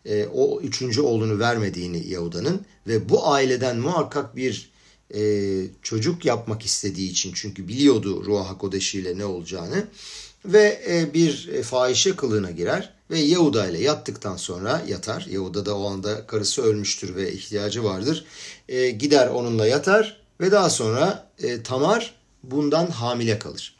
e, 0.06 0.26
o 0.26 0.62
üçüncü 0.62 1.02
oğlunu 1.02 1.40
vermediğini 1.40 2.08
Yahuda'nın 2.08 2.66
ve 2.88 3.10
bu 3.10 3.28
aileden 3.28 3.78
muhakkak 3.78 4.36
bir 4.36 4.72
e, 5.16 5.22
çocuk 5.82 6.26
yapmak 6.26 6.66
istediği 6.66 7.10
için 7.10 7.32
çünkü 7.36 7.68
biliyordu 7.68 8.26
Ruah 8.26 8.50
HaKodeş 8.50 8.96
ile 8.96 9.18
ne 9.18 9.26
olacağını 9.26 9.88
ve 10.46 10.82
e, 10.90 11.14
bir 11.14 11.50
e, 11.54 11.64
fahişe 11.64 12.16
kılığına 12.16 12.52
girer 12.52 12.94
ve 13.12 13.20
Yehuda 13.20 13.68
ile 13.68 13.84
yattıktan 13.84 14.38
sonra 14.38 14.82
yatar. 14.88 15.28
Yehuda 15.30 15.66
da 15.66 15.78
o 15.78 15.90
anda 15.90 16.28
karısı 16.28 16.62
ölmüştür 16.62 17.16
ve 17.16 17.34
ihtiyacı 17.34 17.84
vardır. 17.84 18.26
E, 18.70 18.90
gider 18.90 19.28
onunla 19.28 19.68
yatar 19.68 20.22
ve 20.42 20.52
daha 20.52 20.70
sonra 20.70 21.32
e, 21.44 21.64
Tamar 21.64 22.16
bundan 22.44 22.88
hamile 22.88 23.40
kalır. 23.40 23.76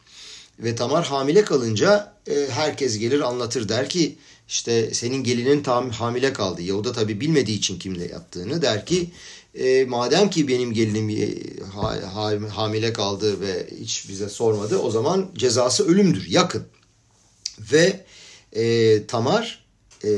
Ve 0.64 0.76
Tamar 0.76 1.06
hamile 1.06 1.46
kalınca 1.46 2.14
e, 2.28 2.48
herkes 2.50 2.98
gelir 2.98 3.22
anlatır 3.22 3.70
der 3.70 3.90
ki 3.90 4.18
işte 4.48 4.94
senin 4.94 5.24
gelinin 5.24 5.64
tam 5.64 5.90
hamile 5.90 6.34
kaldı. 6.34 6.62
Yahuda 6.62 6.92
tabi 6.92 7.22
bilmediği 7.22 7.58
için 7.58 7.80
kimle 7.80 8.06
yattığını 8.06 8.62
der 8.62 8.86
ki 8.86 9.10
e, 9.56 9.86
madem 9.86 10.30
ki 10.30 10.48
benim 10.48 10.74
gelinim 10.74 11.10
e, 11.10 11.30
ha, 11.74 11.96
ha, 12.14 12.32
hamile 12.56 12.94
kaldı 12.94 13.42
ve 13.42 13.70
hiç 13.80 14.10
bize 14.10 14.30
sormadı 14.30 14.78
o 14.78 14.92
zaman 14.92 15.30
cezası 15.38 15.88
ölümdür 15.88 16.28
yakın. 16.28 16.64
Ve 17.60 18.06
e, 18.54 19.06
Tamar 19.08 19.66
e, 20.04 20.10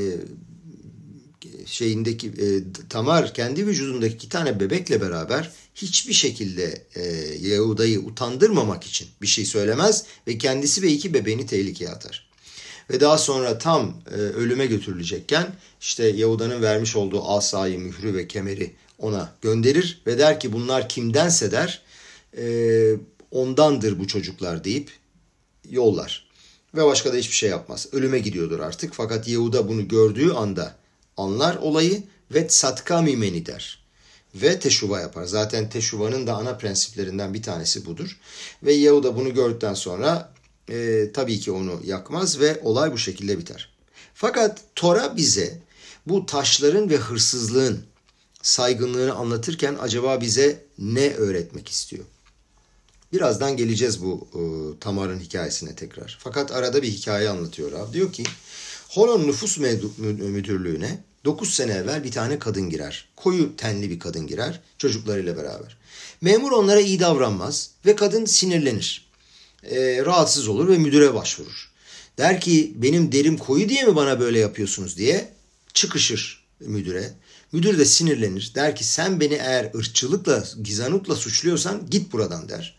şeyindeki 1.65 2.27
e, 2.27 2.45
Tamar 2.89 3.33
kendi 3.33 3.67
vücudundaki 3.67 4.15
iki 4.15 4.29
tane 4.29 4.59
bebekle 4.59 5.01
beraber 5.01 5.51
hiçbir 5.75 6.13
şekilde 6.13 6.85
e, 6.95 7.03
Yahuda'yı 7.47 7.99
utandırmamak 7.99 8.83
için 8.83 9.07
bir 9.21 9.27
şey 9.27 9.45
söylemez 9.45 10.05
ve 10.27 10.37
kendisi 10.37 10.81
ve 10.81 10.87
iki 10.87 11.13
bebeğini 11.13 11.45
tehlikeye 11.45 11.89
atar. 11.89 12.29
Ve 12.89 12.99
daha 12.99 13.17
sonra 13.17 13.57
tam 13.57 14.01
e, 14.11 14.15
ölüme 14.15 14.65
götürülecekken 14.65 15.55
işte 15.81 16.07
Yahuda'nın 16.07 16.61
vermiş 16.61 16.95
olduğu 16.95 17.23
asayı, 17.23 17.79
mührü 17.79 18.13
ve 18.13 18.27
kemeri 18.27 18.73
ona 18.99 19.35
gönderir 19.41 20.01
ve 20.07 20.17
der 20.17 20.39
ki 20.39 20.53
bunlar 20.53 20.89
kimdense 20.89 21.51
der 21.51 21.81
e, 22.37 22.45
ondandır 23.31 23.99
bu 23.99 24.07
çocuklar 24.07 24.63
deyip 24.63 24.91
yollar. 25.69 26.29
Ve 26.75 26.85
başka 26.85 27.13
da 27.13 27.17
hiçbir 27.17 27.35
şey 27.35 27.49
yapmaz. 27.49 27.87
Ölüme 27.91 28.19
gidiyordur 28.19 28.59
artık. 28.59 28.93
Fakat 28.93 29.27
Yehuda 29.27 29.67
bunu 29.67 29.87
gördüğü 29.87 30.31
anda 30.31 30.75
anlar 31.17 31.55
olayı 31.55 32.03
ve 32.33 32.49
satka 32.49 33.01
mimeni 33.01 33.45
der. 33.45 33.82
Ve 34.35 34.59
teşuva 34.59 34.99
yapar. 34.99 35.25
Zaten 35.25 35.69
teşuvanın 35.69 36.27
da 36.27 36.35
ana 36.35 36.57
prensiplerinden 36.57 37.33
bir 37.33 37.43
tanesi 37.43 37.85
budur. 37.85 38.17
Ve 38.63 38.73
Yehuda 38.73 39.15
bunu 39.15 39.33
gördükten 39.33 39.73
sonra 39.73 40.33
e, 40.69 41.09
tabii 41.13 41.39
ki 41.39 41.51
onu 41.51 41.81
yakmaz 41.85 42.39
ve 42.39 42.59
olay 42.63 42.91
bu 42.91 42.97
şekilde 42.97 43.37
biter. 43.37 43.73
Fakat 44.13 44.61
Tora 44.75 45.17
bize 45.17 45.59
bu 46.07 46.25
taşların 46.25 46.89
ve 46.89 46.97
hırsızlığın 46.97 47.83
saygınlığını 48.41 49.13
anlatırken 49.13 49.77
acaba 49.81 50.21
bize 50.21 50.65
ne 50.77 51.13
öğretmek 51.13 51.69
istiyor? 51.69 52.05
Birazdan 53.13 53.57
geleceğiz 53.57 54.03
bu 54.03 54.27
e, 54.33 54.41
Tamar'ın 54.79 55.19
hikayesine 55.19 55.75
tekrar. 55.75 56.17
Fakat 56.23 56.51
arada 56.51 56.81
bir 56.81 56.87
hikaye 56.87 57.29
anlatıyor 57.29 57.71
abi. 57.71 57.93
Diyor 57.93 58.13
ki 58.13 58.23
Holon 58.89 59.27
nüfus 59.27 59.57
müdürlüğüne 59.57 61.03
9 61.25 61.53
sene 61.53 61.71
evvel 61.71 62.03
bir 62.03 62.11
tane 62.11 62.39
kadın 62.39 62.69
girer. 62.69 63.05
Koyu 63.15 63.55
tenli 63.55 63.89
bir 63.89 63.99
kadın 63.99 64.27
girer 64.27 64.59
çocuklarıyla 64.77 65.37
beraber. 65.37 65.77
Memur 66.21 66.51
onlara 66.51 66.79
iyi 66.79 66.99
davranmaz 66.99 67.69
ve 67.85 67.95
kadın 67.95 68.25
sinirlenir. 68.25 69.09
E, 69.63 70.05
rahatsız 70.05 70.47
olur 70.47 70.67
ve 70.67 70.77
müdüre 70.77 71.13
başvurur. 71.13 71.71
Der 72.17 72.41
ki 72.41 72.73
benim 72.75 73.11
derim 73.11 73.37
koyu 73.37 73.69
diye 73.69 73.83
mi 73.83 73.95
bana 73.95 74.19
böyle 74.19 74.39
yapıyorsunuz 74.39 74.97
diye 74.97 75.29
çıkışır 75.73 76.43
müdüre. 76.59 77.13
Müdür 77.51 77.79
de 77.79 77.85
sinirlenir. 77.85 78.51
Der 78.55 78.75
ki 78.75 78.83
sen 78.83 79.19
beni 79.19 79.33
eğer 79.33 79.71
ırkçılıkla, 79.75 80.43
gizanutla 80.63 81.15
suçluyorsan 81.15 81.89
git 81.89 82.13
buradan 82.13 82.49
der. 82.49 82.75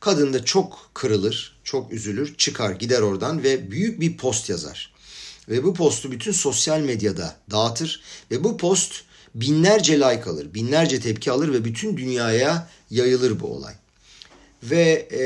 Kadın 0.00 0.32
da 0.32 0.44
çok 0.44 0.90
kırılır, 0.94 1.56
çok 1.64 1.92
üzülür, 1.92 2.34
çıkar 2.34 2.70
gider 2.70 3.00
oradan 3.00 3.42
ve 3.42 3.70
büyük 3.70 4.00
bir 4.00 4.16
post 4.16 4.48
yazar. 4.48 4.91
Ve 5.48 5.64
bu 5.64 5.74
postu 5.74 6.10
bütün 6.12 6.32
sosyal 6.32 6.80
medyada 6.80 7.36
dağıtır 7.50 8.02
ve 8.30 8.44
bu 8.44 8.56
post 8.56 8.94
binlerce 9.34 9.94
like 9.94 10.30
alır, 10.30 10.54
binlerce 10.54 11.00
tepki 11.00 11.32
alır 11.32 11.52
ve 11.52 11.64
bütün 11.64 11.96
dünyaya 11.96 12.68
yayılır 12.90 13.40
bu 13.40 13.46
olay. 13.46 13.74
Ve 14.62 15.08
e, 15.12 15.22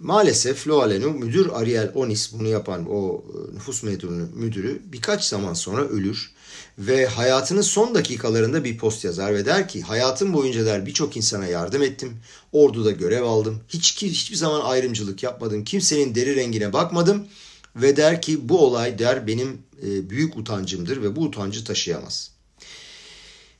maalesef 0.00 0.68
Loalenu 0.68 1.10
müdür 1.10 1.48
Ariel 1.52 1.92
Onis 1.94 2.32
bunu 2.32 2.48
yapan 2.48 2.86
o 2.90 3.24
e, 3.34 3.54
nüfus 3.54 3.82
müdürü, 3.82 4.26
müdürü 4.34 4.82
birkaç 4.84 5.24
zaman 5.24 5.54
sonra 5.54 5.84
ölür 5.84 6.30
ve 6.78 7.06
hayatının 7.06 7.62
son 7.62 7.94
dakikalarında 7.94 8.64
bir 8.64 8.78
post 8.78 9.04
yazar 9.04 9.34
ve 9.34 9.46
der 9.46 9.68
ki 9.68 9.82
hayatım 9.82 10.34
boyunca 10.34 10.66
der 10.66 10.86
birçok 10.86 11.16
insana 11.16 11.46
yardım 11.46 11.82
ettim. 11.82 12.16
Orduda 12.52 12.90
görev 12.90 13.22
aldım. 13.22 13.60
Hiç 13.68 14.02
hiçbir 14.02 14.36
zaman 14.36 14.60
ayrımcılık 14.60 15.22
yapmadım. 15.22 15.64
Kimsenin 15.64 16.14
deri 16.14 16.36
rengine 16.36 16.72
bakmadım 16.72 17.26
ve 17.76 17.96
der 17.96 18.22
ki 18.22 18.48
bu 18.48 18.58
olay 18.58 18.98
der 18.98 19.26
benim 19.26 19.62
e, 19.82 20.10
büyük 20.10 20.36
utancımdır 20.36 21.02
ve 21.02 21.16
bu 21.16 21.20
utancı 21.20 21.64
taşıyamaz. 21.64 22.30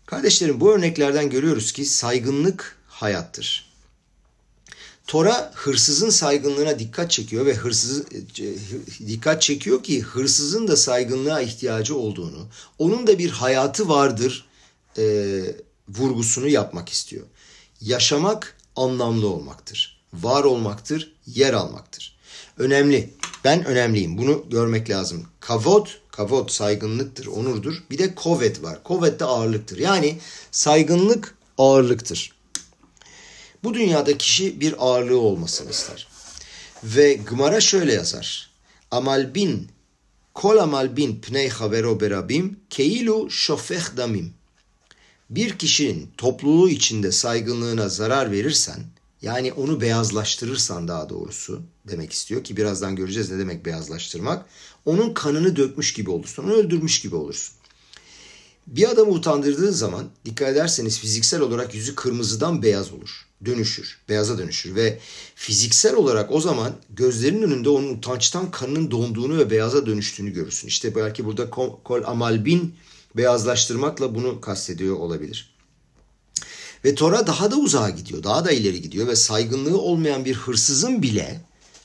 Kardeşlerim 0.07 0.61
bu 0.61 0.73
örneklerden 0.73 1.31
görüyoruz 1.31 1.73
ki 1.73 1.85
saygınlık 1.85 2.79
hayattır. 2.87 3.75
Tora 5.07 5.53
hırsızın 5.55 6.11
saygınlığına 6.11 6.79
dikkat 6.79 7.11
çekiyor 7.11 7.47
ve 7.47 7.55
hırsız 7.55 8.01
e, 8.01 9.07
dikkat 9.07 9.43
çekiyor 9.43 9.83
ki 9.83 10.03
hırsızın 10.03 10.69
da 10.69 10.77
saygınlığa 10.77 11.41
ihtiyacı 11.41 11.97
olduğunu, 11.97 12.47
onun 12.79 13.07
da 13.07 13.19
bir 13.19 13.31
hayatı 13.31 13.89
vardır 13.89 14.47
e, 14.99 15.05
vurgusunu 15.89 16.49
yapmak 16.49 16.89
istiyor. 16.89 17.27
Yaşamak 17.81 18.57
anlamlı 18.77 19.29
olmaktır, 19.29 20.01
var 20.13 20.45
olmaktır, 20.45 21.13
yer 21.27 21.53
almaktır. 21.53 22.17
Önemli. 22.59 23.15
Ben 23.45 23.65
önemliyim. 23.65 24.19
Bunu 24.19 24.45
görmek 24.51 24.91
lazım. 24.91 25.27
Kavod, 25.41 25.87
kavod 26.11 26.49
saygınlıktır, 26.49 27.27
onurdur. 27.27 27.75
Bir 27.91 27.99
de 27.99 28.15
kovet 28.15 28.63
var. 28.63 28.83
Kovet 28.83 29.21
de 29.21 29.25
ağırlıktır. 29.25 29.79
Yani 29.79 30.19
saygınlık 30.51 31.35
ağırlıktır. 31.59 32.33
Bu 33.65 33.75
dünyada 33.75 34.19
kişi 34.19 34.61
bir 34.61 34.75
ağırlığı 34.79 35.21
olmasını 35.21 35.71
ister. 35.71 36.09
Ve 36.85 37.15
Gmara 37.15 37.61
şöyle 37.61 37.93
yazar. 37.93 38.51
Amal 38.91 39.35
bin 39.35 39.69
kol 40.35 40.57
amal 40.57 40.97
bin 40.97 41.21
pnei 41.21 41.49
havero 41.49 42.01
berabim 42.01 42.61
keilu 42.71 43.31
şofeh 43.31 43.97
damim. 43.97 44.35
Bir 45.31 45.59
kişinin 45.59 46.11
topluluğu 46.17 46.69
içinde 46.69 47.13
saygınlığına 47.13 47.89
zarar 47.89 48.33
verirsen, 48.33 48.81
yani 49.25 49.53
onu 49.53 49.81
beyazlaştırırsan 49.81 50.89
daha 50.89 51.09
doğrusu 51.09 51.63
demek 51.89 52.13
istiyor 52.13 52.45
ki 52.45 52.57
birazdan 52.57 52.97
göreceğiz 52.97 53.31
ne 53.31 53.39
demek 53.39 53.67
beyazlaştırmak. 53.67 54.47
Onun 54.85 55.15
kanını 55.15 55.57
dökmüş 55.57 55.93
gibi 55.93 56.11
olursun, 56.11 56.45
onu 56.45 56.53
öldürmüş 56.53 57.01
gibi 57.01 57.17
olursun. 57.17 57.55
Bir 58.67 58.89
adamı 58.89 59.11
utandırdığın 59.11 59.71
zaman 59.71 60.05
dikkat 60.25 60.49
ederseniz 60.49 60.99
fiziksel 60.99 61.41
olarak 61.41 61.75
yüzü 61.75 61.95
kırmızıdan 61.95 62.63
beyaz 62.63 62.93
olur 62.93 63.27
dönüşür, 63.45 63.99
beyaza 64.09 64.39
dönüşür 64.39 64.75
ve 64.75 64.99
fiziksel 65.35 65.95
olarak 65.95 66.33
o 66.33 66.41
zaman 66.41 66.73
gözlerinin 66.91 67.43
önünde 67.43 67.69
onun 67.69 67.95
utançtan 67.95 68.51
kanının 68.51 68.91
donduğunu 68.91 69.39
ve 69.39 69.51
beyaza 69.51 69.87
dönüştüğünü 69.87 70.31
görürsün. 70.31 70.69
İşte 70.69 70.95
belki 70.95 71.25
burada 71.25 71.51
kol 71.85 72.03
amalbin 72.05 72.75
beyazlaştırmakla 73.17 74.15
bunu 74.15 74.41
kastediyor 74.41 74.97
olabilir. 74.97 75.54
Ve 76.85 76.95
Tora 76.95 77.27
daha 77.27 77.51
da 77.51 77.57
uzağa 77.57 77.91
gidiyor, 77.91 78.23
daha 78.23 78.45
da 78.45 78.53
ileri 78.53 78.83
gidiyor 78.83 79.07
ve 79.07 79.17
saygınlığı 79.17 79.79
olmayan 79.79 80.25
bir 80.25 80.35
hırsızın 80.35 81.03
bile 81.03 81.41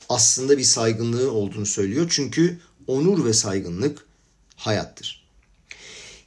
aslında 0.08 0.58
bir 0.58 0.64
saygınlığı 0.64 1.32
olduğunu 1.32 1.66
söylüyor. 1.66 2.06
Çünkü 2.10 2.60
onur 2.86 3.24
ve 3.24 3.32
saygınlık 3.32 4.06
hayattır. 4.56 5.26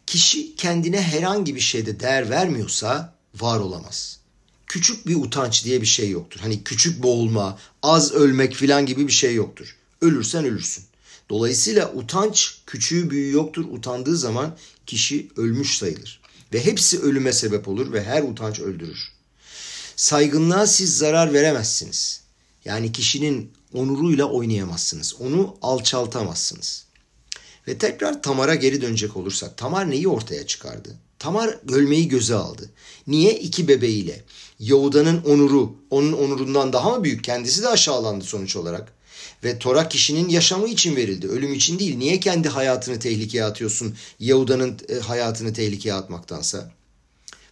Kişi 0.08 0.56
kendine 0.56 1.02
herhangi 1.02 1.56
bir 1.56 1.60
şeyde 1.60 2.00
değer 2.00 2.30
vermiyorsa 2.30 3.16
var 3.42 3.60
olamaz 3.60 4.24
küçük 4.74 5.08
bir 5.08 5.16
utanç 5.16 5.66
diye 5.66 5.82
bir 5.82 5.86
şey 5.86 6.10
yoktur. 6.10 6.40
Hani 6.40 6.64
küçük 6.64 7.04
boğulma, 7.04 7.60
az 7.84 8.12
ölmek 8.12 8.54
filan 8.54 8.86
gibi 8.86 9.08
bir 9.08 9.14
şey 9.14 9.36
yoktur. 9.36 9.76
Ölürsen 10.02 10.46
ölürsün. 10.46 10.84
Dolayısıyla 11.30 11.94
utanç 11.94 12.62
küçüğü 12.66 13.10
büyüğü 13.10 13.32
yoktur. 13.32 13.66
Utandığı 13.72 14.18
zaman 14.18 14.58
kişi 14.86 15.28
ölmüş 15.38 15.78
sayılır. 15.78 16.22
Ve 16.54 16.66
hepsi 16.66 17.00
ölüme 17.00 17.34
sebep 17.34 17.68
olur 17.68 17.94
ve 17.94 18.04
her 18.04 18.24
utanç 18.24 18.60
öldürür. 18.60 19.00
Saygınlığa 19.96 20.68
siz 20.68 20.98
zarar 20.98 21.34
veremezsiniz. 21.34 22.22
Yani 22.66 22.92
kişinin 22.92 23.52
onuruyla 23.74 24.26
oynayamazsınız. 24.26 25.16
Onu 25.20 25.58
alçaltamazsınız. 25.62 26.86
Ve 27.68 27.78
tekrar 27.78 28.22
Tamar'a 28.24 28.56
geri 28.56 28.82
dönecek 28.82 29.18
olursak 29.18 29.58
Tamar 29.58 29.90
neyi 29.90 30.08
ortaya 30.08 30.48
çıkardı? 30.48 30.96
Tamar 31.20 31.60
ölmeyi 31.70 32.08
göze 32.08 32.36
aldı. 32.36 32.70
Niye? 33.08 33.40
İki 33.40 33.68
bebeğiyle. 33.68 34.24
Yahuda'nın 34.60 35.24
onuru, 35.24 35.76
onun 35.90 36.14
onurundan 36.14 36.74
daha 36.74 36.90
mı 36.90 37.04
büyük? 37.04 37.24
Kendisi 37.24 37.64
de 37.64 37.68
aşağılandı 37.68 38.26
sonuç 38.26 38.56
olarak. 38.56 38.94
Ve 39.44 39.60
Tora 39.60 39.90
kişinin 39.90 40.30
yaşamı 40.30 40.68
için 40.68 40.96
verildi. 40.96 41.28
Ölüm 41.28 41.54
için 41.54 41.80
değil. 41.80 41.98
Niye 41.98 42.20
kendi 42.20 42.50
hayatını 42.50 43.00
tehlikeye 43.00 43.44
atıyorsun 43.44 43.96
Yahuda'nın 44.20 44.80
e, 44.90 45.00
hayatını 45.00 45.54
tehlikeye 45.54 45.96
atmaktansa? 45.96 46.72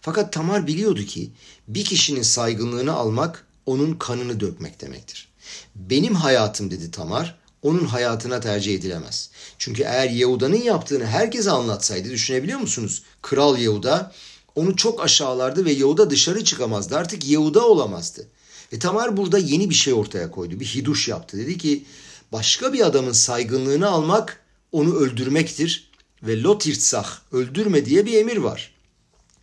Fakat 0.00 0.32
Tamar 0.32 0.66
biliyordu 0.66 1.04
ki 1.04 1.30
bir 1.68 1.84
kişinin 1.84 2.22
saygınlığını 2.22 2.92
almak 2.92 3.46
onun 3.66 3.94
kanını 3.94 4.40
dökmek 4.40 4.80
demektir. 4.80 5.28
Benim 5.74 6.14
hayatım 6.14 6.70
dedi 6.70 6.90
Tamar 6.90 7.38
onun 7.62 7.84
hayatına 7.84 8.40
tercih 8.40 8.74
edilemez. 8.74 9.30
Çünkü 9.58 9.82
eğer 9.82 10.10
Yahuda'nın 10.10 10.62
yaptığını 10.62 11.06
herkese 11.06 11.50
anlatsaydı 11.50 12.10
düşünebiliyor 12.10 12.58
musunuz? 12.58 13.02
Kral 13.22 13.58
Yahuda 13.58 14.12
onu 14.54 14.76
çok 14.76 15.04
aşağılardı 15.04 15.64
ve 15.64 15.72
Yahuda 15.72 16.10
dışarı 16.10 16.44
çıkamazdı. 16.44 16.96
Artık 16.96 17.28
Yahuda 17.28 17.66
olamazdı. 17.66 18.28
Ve 18.72 18.78
Tamar 18.78 19.16
burada 19.16 19.38
yeni 19.38 19.70
bir 19.70 19.74
şey 19.74 19.92
ortaya 19.92 20.30
koydu. 20.30 20.60
Bir 20.60 20.66
hiduş 20.66 21.08
yaptı. 21.08 21.38
Dedi 21.38 21.58
ki 21.58 21.84
başka 22.32 22.72
bir 22.72 22.86
adamın 22.86 23.12
saygınlığını 23.12 23.88
almak 23.88 24.40
onu 24.72 24.94
öldürmektir. 24.94 25.92
Ve 26.22 26.42
lotirtsah 26.42 27.20
öldürme 27.32 27.86
diye 27.86 28.06
bir 28.06 28.12
emir 28.12 28.36
var. 28.36 28.74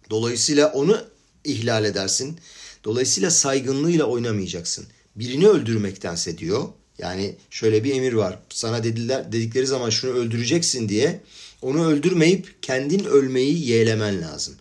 Dolayısıyla 0.10 0.68
onu 0.68 1.02
ihlal 1.44 1.86
edersin. 1.86 2.40
Dolayısıyla 2.84 3.32
saygınlığıyla 3.32 4.06
oynamayacaksın. 4.06 4.88
Birini 5.16 5.48
öldürmektense 5.48 6.38
diyor 6.38 6.68
Yani 6.98 7.36
şöyle 7.50 7.84
bir 7.84 7.96
emir 7.96 8.14
var. 8.14 8.40
Sana 8.50 8.84
dediler 8.84 9.32
dedikleri 9.32 9.68
zaman 9.68 9.90
şunu 9.90 10.12
öldüreceksin 10.12 10.90
diye 10.90 11.22
onu 11.62 11.86
öldürmeyip 11.86 12.56
kendin 12.62 13.04
ölmeyi 13.04 13.68
yeğlemen 13.68 14.22
lazım. 14.22 14.56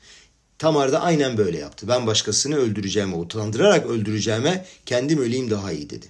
Tamar 0.59 0.93
da 0.93 1.01
aynen 1.01 1.37
böyle 1.37 1.59
yaptı. 1.59 1.89
Ben 1.89 2.07
başkasını 2.07 2.57
öldüreceğime, 2.57 3.17
utandırarak 3.17 3.87
öldüreceğime 3.87 4.67
kendim 4.87 5.19
öleyim 5.19 5.51
daha 5.51 5.73
iyi 5.73 5.91
dedi. 5.91 6.07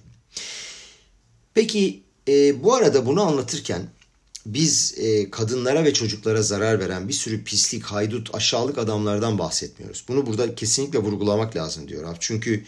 Peki 1.53 2.03
e, 2.27 2.63
bu 2.63 2.75
arada 2.75 3.05
bunu 3.05 3.21
anlatırken 3.21 3.81
biz 4.45 4.95
e, 4.97 5.29
kadınlara 5.31 5.83
ve 5.83 5.93
çocuklara 5.93 6.41
zarar 6.41 6.79
veren 6.79 7.07
bir 7.07 7.13
sürü 7.13 7.43
pislik, 7.43 7.83
haydut, 7.83 8.35
aşağılık 8.35 8.77
adamlardan 8.77 9.39
bahsetmiyoruz. 9.39 10.05
Bunu 10.07 10.25
burada 10.25 10.55
kesinlikle 10.55 10.99
vurgulamak 10.99 11.55
lazım 11.55 11.87
diyor. 11.87 12.17
Çünkü 12.19 12.63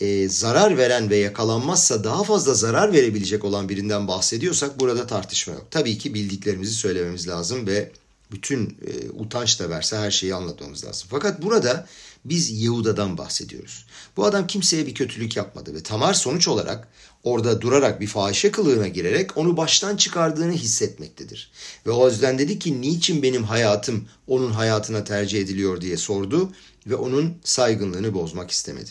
e, 0.00 0.28
zarar 0.28 0.78
veren 0.78 1.10
ve 1.10 1.16
yakalanmazsa 1.16 2.04
daha 2.04 2.24
fazla 2.24 2.54
zarar 2.54 2.92
verebilecek 2.92 3.44
olan 3.44 3.68
birinden 3.68 4.08
bahsediyorsak 4.08 4.80
burada 4.80 5.06
tartışma 5.06 5.54
yok. 5.54 5.66
Tabii 5.70 5.98
ki 5.98 6.14
bildiklerimizi 6.14 6.72
söylememiz 6.72 7.28
lazım 7.28 7.66
ve 7.66 7.90
bütün 8.34 8.78
e, 8.86 9.10
utanç 9.10 9.60
da 9.60 9.70
verse 9.70 9.96
her 9.96 10.10
şeyi 10.10 10.34
anlatmamız 10.34 10.84
lazım. 10.84 11.08
Fakat 11.10 11.42
burada 11.42 11.86
biz 12.24 12.50
Yehuda'dan 12.50 13.18
bahsediyoruz. 13.18 13.86
Bu 14.16 14.24
adam 14.24 14.46
kimseye 14.46 14.86
bir 14.86 14.94
kötülük 14.94 15.36
yapmadı 15.36 15.74
ve 15.74 15.82
Tamar 15.82 16.14
sonuç 16.14 16.48
olarak 16.48 16.88
orada 17.24 17.60
durarak 17.60 18.00
bir 18.00 18.06
fahişe 18.06 18.50
kılığına 18.50 18.88
girerek 18.88 19.36
onu 19.36 19.56
baştan 19.56 19.96
çıkardığını 19.96 20.52
hissetmektedir. 20.52 21.50
Ve 21.86 21.90
o 21.90 22.08
yüzden 22.08 22.38
dedi 22.38 22.58
ki 22.58 22.80
niçin 22.80 23.22
benim 23.22 23.44
hayatım 23.44 24.08
onun 24.26 24.50
hayatına 24.50 25.04
tercih 25.04 25.40
ediliyor 25.40 25.80
diye 25.80 25.96
sordu 25.96 26.52
ve 26.86 26.94
onun 26.94 27.34
saygınlığını 27.44 28.14
bozmak 28.14 28.50
istemedi. 28.50 28.90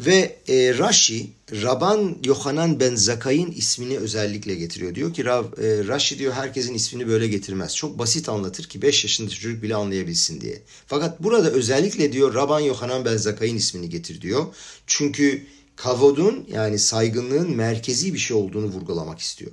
Ve 0.00 0.36
e, 0.48 0.78
Rashi, 0.78 1.30
Raban 1.52 2.16
Yohanan 2.24 2.80
ben 2.80 2.94
Zakay'ın 2.94 3.50
ismini 3.50 3.98
özellikle 3.98 4.54
getiriyor. 4.54 4.94
Diyor 4.94 5.14
ki 5.14 5.24
Rav, 5.24 5.44
e, 5.44 5.88
Rashi 5.88 6.18
diyor 6.18 6.32
herkesin 6.32 6.74
ismini 6.74 7.08
böyle 7.08 7.28
getirmez. 7.28 7.76
Çok 7.76 7.98
basit 7.98 8.28
anlatır 8.28 8.64
ki 8.64 8.82
5 8.82 9.04
yaşında 9.04 9.30
çocuk 9.30 9.62
bile 9.62 9.74
anlayabilsin 9.74 10.40
diye. 10.40 10.62
Fakat 10.86 11.22
burada 11.22 11.50
özellikle 11.50 12.12
diyor 12.12 12.34
Raban 12.34 12.60
Yohanan 12.60 13.04
ben 13.04 13.16
Zakay'ın 13.16 13.56
ismini 13.56 13.88
getir 13.88 14.20
diyor. 14.20 14.46
Çünkü 14.86 15.46
kavodun 15.76 16.46
yani 16.52 16.78
saygınlığın 16.78 17.50
merkezi 17.50 18.14
bir 18.14 18.18
şey 18.18 18.36
olduğunu 18.36 18.66
vurgulamak 18.66 19.18
istiyor. 19.18 19.52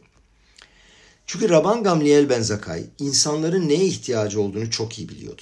Çünkü 1.25 1.49
Raban 1.49 1.83
Gamliel 1.83 2.29
ben 2.29 2.41
Zakay 2.41 2.83
insanların 2.99 3.69
neye 3.69 3.85
ihtiyacı 3.85 4.41
olduğunu 4.41 4.71
çok 4.71 4.99
iyi 4.99 5.09
biliyordu. 5.09 5.41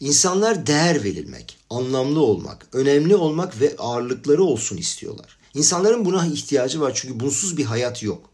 İnsanlar 0.00 0.66
değer 0.66 1.04
verilmek, 1.04 1.56
anlamlı 1.70 2.20
olmak, 2.20 2.66
önemli 2.72 3.16
olmak 3.16 3.60
ve 3.60 3.76
ağırlıkları 3.78 4.42
olsun 4.42 4.76
istiyorlar. 4.76 5.38
İnsanların 5.54 6.04
buna 6.04 6.26
ihtiyacı 6.26 6.80
var 6.80 6.92
çünkü 6.94 7.20
bunsuz 7.20 7.56
bir 7.56 7.64
hayat 7.64 8.02
yok. 8.02 8.30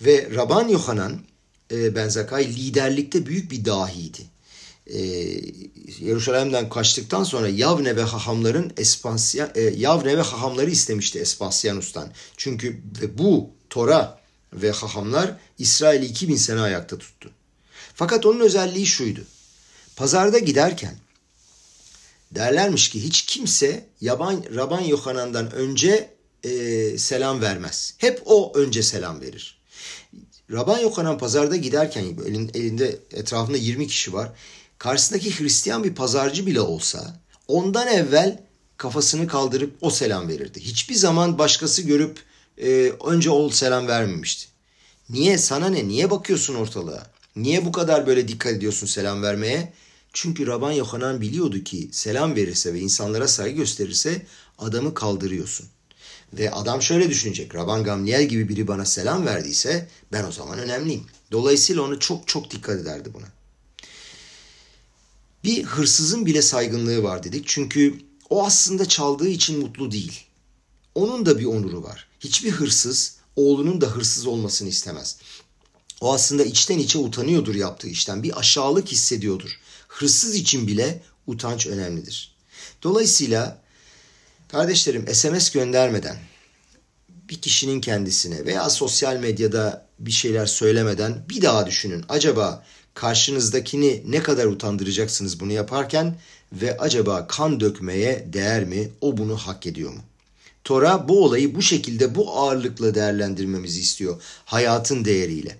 Ve 0.00 0.30
Raban 0.34 0.68
Yohanan 0.68 1.20
e, 1.70 1.96
Benzakay 1.96 2.44
liderlikte 2.46 3.26
büyük 3.26 3.50
bir 3.50 3.64
dahiydi. 3.64 4.22
E, 4.86 4.98
Yeruşalim'den 6.00 6.68
kaçtıktan 6.68 7.24
sonra 7.24 7.48
Yavne 7.48 7.96
ve 7.96 8.02
Hahamların 8.02 8.72
Espansya, 8.76 9.52
e, 9.54 9.60
Yavne 9.60 10.16
ve 10.18 10.22
Hahamları 10.22 10.70
istemişti 10.70 11.18
Espasyanus'tan. 11.18 12.08
Çünkü 12.36 12.80
ve 13.02 13.18
bu 13.18 13.50
Tora 13.70 14.20
ve 14.52 14.70
Hahamlar 14.70 15.36
İsrail'i 15.58 16.04
2000 16.04 16.36
sene 16.36 16.60
ayakta 16.60 16.98
tuttu. 16.98 17.30
Fakat 17.94 18.26
onun 18.26 18.40
özelliği 18.40 18.86
şuydu. 18.86 19.20
Pazarda 19.96 20.38
giderken 20.38 20.94
derlermiş 22.34 22.88
ki 22.90 23.02
hiç 23.02 23.22
kimse 23.22 23.84
yaban, 24.00 24.44
Raban 24.54 24.80
Yohanan'dan 24.80 25.52
önce 25.52 26.10
e, 26.44 26.98
selam 26.98 27.40
vermez. 27.40 27.94
Hep 27.98 28.22
o 28.24 28.52
önce 28.54 28.82
selam 28.82 29.20
verir. 29.20 29.58
Raban 30.52 30.78
Yohanan 30.78 31.18
pazarda 31.18 31.56
giderken 31.56 32.04
elinde 32.54 32.98
etrafında 33.12 33.56
20 33.56 33.86
kişi 33.86 34.12
var. 34.12 34.32
Karşısındaki 34.78 35.38
Hristiyan 35.38 35.84
bir 35.84 35.94
pazarcı 35.94 36.46
bile 36.46 36.60
olsa 36.60 37.20
ondan 37.48 37.88
evvel 37.88 38.42
kafasını 38.76 39.26
kaldırıp 39.26 39.74
o 39.80 39.90
selam 39.90 40.28
verirdi. 40.28 40.60
Hiçbir 40.60 40.94
zaman 40.94 41.38
başkası 41.38 41.82
görüp 41.82 42.18
e, 42.58 42.92
önce 43.04 43.30
o 43.30 43.50
selam 43.50 43.88
vermemişti. 43.88 44.46
Niye? 45.10 45.38
Sana 45.38 45.68
ne? 45.68 45.88
Niye 45.88 46.10
bakıyorsun 46.10 46.54
ortalığa? 46.54 47.06
Niye 47.36 47.66
bu 47.66 47.72
kadar 47.72 48.06
böyle 48.06 48.28
dikkat 48.28 48.52
ediyorsun 48.52 48.86
selam 48.86 49.22
vermeye? 49.22 49.72
Çünkü 50.14 50.46
Raban 50.46 50.72
Yohanan 50.72 51.20
biliyordu 51.20 51.64
ki 51.64 51.88
selam 51.92 52.36
verirse 52.36 52.74
ve 52.74 52.80
insanlara 52.80 53.28
saygı 53.28 53.56
gösterirse 53.56 54.26
adamı 54.58 54.94
kaldırıyorsun. 54.94 55.66
Ve 56.32 56.50
adam 56.50 56.82
şöyle 56.82 57.10
düşünecek. 57.10 57.54
Raban 57.54 57.84
Gamliel 57.84 58.28
gibi 58.28 58.48
biri 58.48 58.68
bana 58.68 58.84
selam 58.84 59.26
verdiyse 59.26 59.88
ben 60.12 60.24
o 60.24 60.32
zaman 60.32 60.58
önemliyim. 60.58 61.06
Dolayısıyla 61.32 61.82
onu 61.82 61.98
çok 61.98 62.28
çok 62.28 62.50
dikkat 62.50 62.80
ederdi 62.80 63.08
buna. 63.14 63.26
Bir 65.44 65.64
hırsızın 65.64 66.26
bile 66.26 66.42
saygınlığı 66.42 67.02
var 67.02 67.22
dedik. 67.22 67.44
Çünkü 67.46 67.98
o 68.30 68.46
aslında 68.46 68.88
çaldığı 68.88 69.28
için 69.28 69.60
mutlu 69.60 69.90
değil. 69.90 70.20
Onun 70.94 71.26
da 71.26 71.38
bir 71.38 71.44
onuru 71.44 71.82
var. 71.82 72.08
Hiçbir 72.20 72.50
hırsız 72.50 73.16
oğlunun 73.36 73.80
da 73.80 73.86
hırsız 73.86 74.26
olmasını 74.26 74.68
istemez. 74.68 75.16
O 76.00 76.14
aslında 76.14 76.44
içten 76.44 76.78
içe 76.78 76.98
utanıyordur 76.98 77.54
yaptığı 77.54 77.88
işten. 77.88 78.22
Bir 78.22 78.38
aşağılık 78.38 78.88
hissediyordur 78.88 79.60
hırsız 79.98 80.34
için 80.34 80.66
bile 80.66 81.02
utanç 81.26 81.66
önemlidir. 81.66 82.34
Dolayısıyla 82.82 83.58
kardeşlerim 84.48 85.14
SMS 85.14 85.50
göndermeden 85.50 86.16
bir 87.08 87.40
kişinin 87.40 87.80
kendisine 87.80 88.46
veya 88.46 88.70
sosyal 88.70 89.16
medyada 89.16 89.86
bir 89.98 90.10
şeyler 90.10 90.46
söylemeden 90.46 91.24
bir 91.28 91.42
daha 91.42 91.66
düşünün. 91.66 92.04
Acaba 92.08 92.64
karşınızdakini 92.94 94.02
ne 94.06 94.22
kadar 94.22 94.46
utandıracaksınız 94.46 95.40
bunu 95.40 95.52
yaparken 95.52 96.16
ve 96.52 96.78
acaba 96.78 97.26
kan 97.26 97.60
dökmeye 97.60 98.28
değer 98.32 98.64
mi? 98.64 98.90
O 99.00 99.16
bunu 99.16 99.36
hak 99.36 99.66
ediyor 99.66 99.92
mu? 99.92 100.00
Tora 100.64 101.08
bu 101.08 101.24
olayı 101.24 101.54
bu 101.54 101.62
şekilde 101.62 102.14
bu 102.14 102.38
ağırlıkla 102.38 102.94
değerlendirmemizi 102.94 103.80
istiyor 103.80 104.22
hayatın 104.44 105.04
değeriyle. 105.04 105.58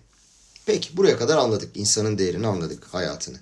Peki 0.67 0.97
buraya 0.97 1.19
kadar 1.19 1.37
anladık. 1.37 1.77
insanın 1.77 2.19
değerini 2.19 2.47
anladık 2.47 2.85
hayatını. 2.93 3.37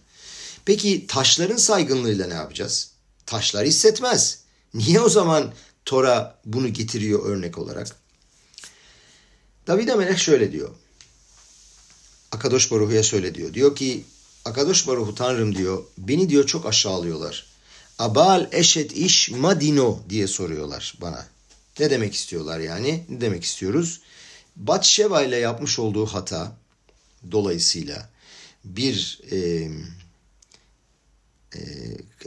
Peki 0.64 1.06
taşların 1.06 1.56
saygınlığıyla 1.56 2.26
ne 2.26 2.34
yapacağız? 2.34 2.90
Taşlar 3.26 3.66
hissetmez. 3.66 4.38
Niye 4.74 5.00
o 5.00 5.08
zaman 5.08 5.52
Tora 5.84 6.38
bunu 6.44 6.68
getiriyor 6.72 7.26
örnek 7.26 7.58
olarak? 7.58 7.96
David 9.66 9.88
Melek 9.88 10.18
şöyle 10.18 10.52
diyor. 10.52 10.70
Akadosh 12.32 12.70
Baruhu'ya 12.70 13.02
şöyle 13.02 13.34
diyor. 13.34 13.54
Diyor 13.54 13.76
ki 13.76 14.04
Akadosh 14.44 14.86
Baruhu 14.86 15.14
Tanrım 15.14 15.54
diyor 15.56 15.84
beni 15.98 16.28
diyor 16.28 16.46
çok 16.46 16.66
aşağılıyorlar. 16.66 17.46
Abal 17.98 18.48
eşet 18.52 18.92
iş 18.92 19.30
madino 19.30 20.00
diye 20.08 20.26
soruyorlar 20.26 20.94
bana. 21.00 21.26
Ne 21.80 21.90
demek 21.90 22.14
istiyorlar 22.14 22.60
yani? 22.60 23.04
Ne 23.08 23.20
demek 23.20 23.44
istiyoruz? 23.44 24.00
Batşeva 24.56 25.22
ile 25.22 25.36
yapmış 25.36 25.78
olduğu 25.78 26.06
hata 26.06 26.56
dolayısıyla 27.32 28.08
bir 28.64 29.20
e, 29.32 29.68
e, 31.54 31.60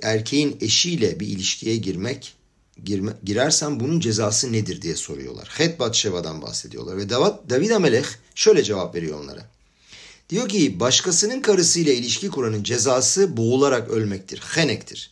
erkeğin 0.02 0.58
eşiyle 0.62 1.20
bir 1.20 1.28
ilişkiye 1.28 1.76
girmek 1.76 2.34
girme, 2.84 3.12
girersen 3.24 3.80
bunun 3.80 4.00
cezası 4.00 4.52
nedir 4.52 4.82
diye 4.82 4.96
soruyorlar. 4.96 5.50
Het 5.58 5.94
Şeva'dan 5.94 6.42
bahsediyorlar 6.42 6.98
ve 6.98 7.10
David, 7.50 7.70
Amelech 7.70 8.08
şöyle 8.36 8.64
cevap 8.64 8.96
veriyor 8.96 9.20
onlara. 9.24 9.50
Diyor 10.30 10.50
ki 10.50 10.80
başkasının 10.80 11.42
karısıyla 11.42 11.94
ilişki 11.94 12.30
kuranın 12.30 12.64
cezası 12.64 13.38
boğularak 13.38 13.90
ölmektir, 13.90 14.40
henektir. 14.40 15.12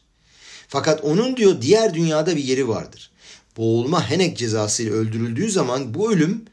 Fakat 0.68 1.04
onun 1.04 1.38
diyor 1.38 1.62
diğer 1.62 1.94
dünyada 1.94 2.36
bir 2.36 2.44
yeri 2.44 2.68
vardır. 2.68 3.12
Boğulma 3.58 4.10
henek 4.10 4.38
cezasıyla 4.38 4.94
öldürüldüğü 4.94 5.52
zaman 5.52 5.94
bu 5.94 6.12
ölüm 6.12 6.46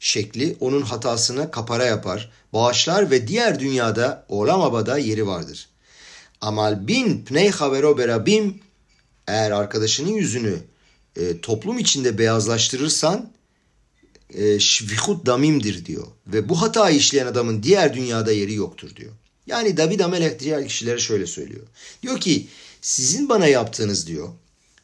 şekli 0.00 0.56
onun 0.60 0.82
hatasına 0.82 1.50
kapara 1.50 1.84
yapar, 1.84 2.30
bağışlar 2.52 3.10
ve 3.10 3.28
diğer 3.28 3.60
dünyada 3.60 4.26
olamabada 4.28 4.98
yeri 4.98 5.26
vardır. 5.26 5.68
Amal 6.40 6.88
bin 6.88 7.24
pnei 7.24 7.50
havero 7.50 7.98
berabim 7.98 8.60
eğer 9.26 9.50
arkadaşının 9.50 10.12
yüzünü 10.12 10.58
e, 11.16 11.40
toplum 11.40 11.78
içinde 11.78 12.18
beyazlaştırırsan 12.18 13.32
e, 14.34 14.60
şvihut 14.60 15.26
damimdir 15.26 15.84
diyor. 15.84 16.06
Ve 16.26 16.48
bu 16.48 16.62
hatayı 16.62 16.96
işleyen 16.96 17.26
adamın 17.26 17.62
diğer 17.62 17.94
dünyada 17.94 18.32
yeri 18.32 18.54
yoktur 18.54 18.96
diyor. 18.96 19.12
Yani 19.46 19.76
David 19.76 20.00
Amelek 20.00 20.40
diğer 20.40 20.68
kişilere 20.68 20.98
şöyle 20.98 21.26
söylüyor. 21.26 21.66
Diyor 22.02 22.20
ki 22.20 22.46
sizin 22.80 23.28
bana 23.28 23.46
yaptığınız 23.46 24.06
diyor 24.06 24.28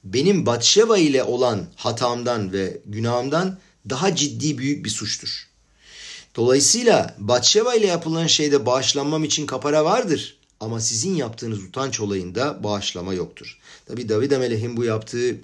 benim 0.04 0.46
Batşeva 0.46 0.98
ile 0.98 1.22
olan 1.22 1.66
hatamdan 1.76 2.52
ve 2.52 2.80
günahımdan 2.86 3.58
daha 3.90 4.16
ciddi 4.16 4.58
büyük 4.58 4.84
bir 4.84 4.90
suçtur. 4.90 5.48
Dolayısıyla 6.36 7.16
Batşeva 7.18 7.74
ile 7.74 7.86
yapılan 7.86 8.26
şeyde 8.26 8.66
bağışlanmam 8.66 9.24
için 9.24 9.46
kapara 9.46 9.84
vardır. 9.84 10.36
Ama 10.62 10.80
sizin 10.80 11.14
yaptığınız 11.14 11.64
utanç 11.64 12.00
olayında 12.00 12.64
bağışlama 12.64 13.14
yoktur. 13.14 13.58
Tabi 13.86 14.08
David 14.08 14.30
Ameleh'in 14.30 14.76
bu 14.76 14.84
yaptığı 14.84 15.40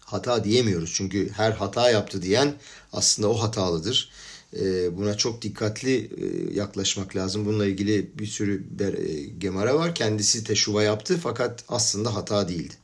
hata 0.00 0.44
diyemiyoruz. 0.44 0.92
Çünkü 0.94 1.30
her 1.30 1.52
hata 1.52 1.90
yaptı 1.90 2.22
diyen 2.22 2.54
aslında 2.92 3.28
o 3.30 3.42
hatalıdır. 3.42 4.10
Ee, 4.56 4.96
buna 4.96 5.16
çok 5.16 5.42
dikkatli 5.42 5.96
e, 5.96 6.54
yaklaşmak 6.54 7.16
lazım. 7.16 7.46
Bununla 7.46 7.66
ilgili 7.66 8.10
bir 8.18 8.26
sürü 8.26 8.64
e, 8.80 9.22
gemara 9.38 9.74
var. 9.74 9.94
Kendisi 9.94 10.44
teşuva 10.44 10.82
yaptı 10.82 11.18
fakat 11.22 11.64
aslında 11.68 12.14
hata 12.14 12.48
değildi. 12.48 12.74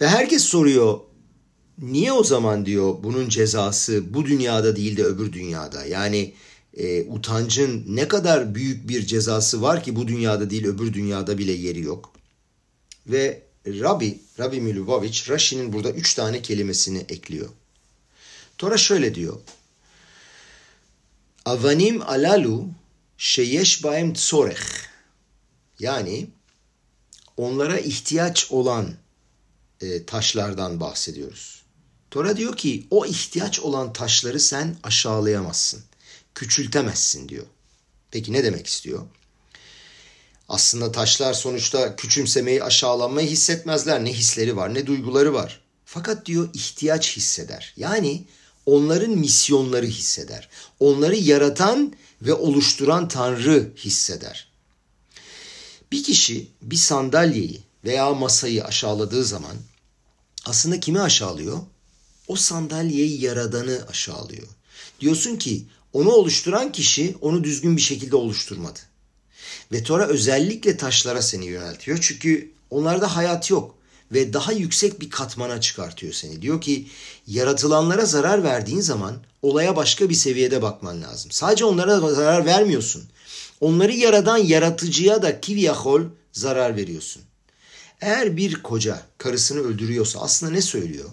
Ve 0.00 0.08
herkes 0.08 0.42
soruyor 0.42 1.00
niye 1.78 2.12
o 2.12 2.24
zaman 2.24 2.66
diyor 2.66 2.94
bunun 3.02 3.28
cezası 3.28 4.14
bu 4.14 4.24
dünyada 4.26 4.76
değil 4.76 4.96
de 4.96 5.04
öbür 5.04 5.32
dünyada? 5.32 5.84
Yani 5.84 6.34
e, 6.76 7.02
utancın 7.02 7.84
ne 7.86 8.08
kadar 8.08 8.54
büyük 8.54 8.88
bir 8.88 9.06
cezası 9.06 9.62
var 9.62 9.82
ki 9.84 9.96
bu 9.96 10.08
dünyada 10.08 10.50
değil 10.50 10.66
öbür 10.66 10.92
dünyada 10.92 11.38
bile 11.38 11.52
yeri 11.52 11.80
yok. 11.80 12.12
Ve 13.06 13.42
Rabbi, 13.66 14.18
Rabbi 14.38 14.60
Milubovic, 14.60 15.22
Rashi'nin 15.28 15.72
burada 15.72 15.90
üç 15.90 16.14
tane 16.14 16.42
kelimesini 16.42 16.98
ekliyor. 16.98 17.48
Tora 18.58 18.76
şöyle 18.76 19.14
diyor. 19.14 19.40
Avanim 21.44 22.02
alalu 22.02 22.68
sheyesh 23.18 23.84
baem 23.84 24.12
tsorech. 24.14 24.62
Yani 25.78 26.26
onlara 27.36 27.78
ihtiyaç 27.78 28.50
olan 28.50 28.94
e, 29.80 30.04
taşlardan 30.04 30.80
bahsediyoruz. 30.80 31.62
Tora 32.10 32.36
diyor 32.36 32.56
ki 32.56 32.86
o 32.90 33.06
ihtiyaç 33.06 33.60
olan 33.60 33.92
taşları 33.92 34.40
sen 34.40 34.76
aşağılayamazsın, 34.82 35.82
küçültemezsin 36.34 37.28
diyor. 37.28 37.46
Peki 38.10 38.32
ne 38.32 38.44
demek 38.44 38.66
istiyor? 38.66 39.02
Aslında 40.48 40.92
taşlar 40.92 41.34
sonuçta 41.34 41.96
küçümsemeyi, 41.96 42.64
aşağılanmayı 42.64 43.28
hissetmezler. 43.28 44.04
Ne 44.04 44.12
hisleri 44.12 44.56
var, 44.56 44.74
ne 44.74 44.86
duyguları 44.86 45.34
var. 45.34 45.60
Fakat 45.84 46.26
diyor 46.26 46.50
ihtiyaç 46.54 47.16
hisseder. 47.16 47.74
Yani 47.76 48.24
onların 48.66 49.10
misyonları 49.10 49.86
hisseder. 49.86 50.48
Onları 50.80 51.16
yaratan 51.16 51.92
ve 52.22 52.34
oluşturan 52.34 53.08
Tanrı 53.08 53.72
hisseder. 53.76 54.52
Bir 55.92 56.04
kişi 56.04 56.48
bir 56.62 56.76
sandalyeyi 56.76 57.60
veya 57.84 58.14
masayı 58.14 58.64
aşağıladığı 58.64 59.24
zaman 59.24 59.56
aslında 60.44 60.80
kimi 60.80 61.00
aşağılıyor? 61.00 61.58
O 62.28 62.36
sandalyeyi 62.36 63.20
yaradanı 63.20 63.86
aşağılıyor. 63.88 64.48
Diyorsun 65.00 65.36
ki 65.36 65.66
onu 65.92 66.10
oluşturan 66.10 66.72
kişi 66.72 67.14
onu 67.20 67.44
düzgün 67.44 67.76
bir 67.76 67.82
şekilde 67.82 68.16
oluşturmadı. 68.16 68.78
Ve 69.72 69.82
Tora 69.82 70.06
özellikle 70.06 70.76
taşlara 70.76 71.22
seni 71.22 71.46
yöneltiyor. 71.46 71.98
Çünkü 72.02 72.52
onlarda 72.70 73.16
hayat 73.16 73.50
yok 73.50 73.74
ve 74.12 74.32
daha 74.32 74.52
yüksek 74.52 75.00
bir 75.00 75.10
katmana 75.10 75.60
çıkartıyor 75.60 76.12
seni. 76.12 76.42
Diyor 76.42 76.60
ki 76.60 76.86
yaratılanlara 77.26 78.04
zarar 78.04 78.44
verdiğin 78.44 78.80
zaman 78.80 79.16
olaya 79.42 79.76
başka 79.76 80.08
bir 80.08 80.14
seviyede 80.14 80.62
bakman 80.62 81.02
lazım. 81.02 81.30
Sadece 81.30 81.64
onlara 81.64 82.14
zarar 82.14 82.46
vermiyorsun. 82.46 83.02
Onları 83.60 83.92
yaradan 83.92 84.38
yaratıcıya 84.38 85.22
da 85.22 85.40
kivyahol 85.40 86.02
zarar 86.32 86.76
veriyorsun. 86.76 87.22
Eğer 88.00 88.36
bir 88.36 88.62
koca 88.62 89.02
karısını 89.18 89.60
öldürüyorsa 89.60 90.20
aslında 90.20 90.52
ne 90.52 90.62
söylüyor? 90.62 91.10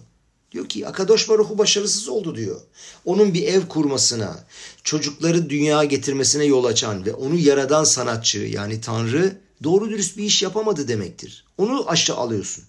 Diyor 0.51 0.69
ki 0.69 0.87
Akadosh 0.87 1.29
Baruhu 1.29 1.57
başarısız 1.57 2.09
oldu 2.09 2.35
diyor. 2.35 2.61
Onun 3.05 3.33
bir 3.33 3.43
ev 3.43 3.67
kurmasına, 3.67 4.43
çocukları 4.83 5.49
dünyaya 5.49 5.83
getirmesine 5.83 6.45
yol 6.45 6.65
açan 6.65 7.05
ve 7.05 7.13
onu 7.13 7.35
yaradan 7.35 7.83
sanatçı 7.83 8.39
yani 8.39 8.81
Tanrı 8.81 9.37
doğru 9.63 9.89
dürüst 9.89 10.17
bir 10.17 10.23
iş 10.23 10.41
yapamadı 10.41 10.87
demektir. 10.87 11.45
Onu 11.57 11.89
aşağı 11.89 12.17
alıyorsun. 12.17 12.63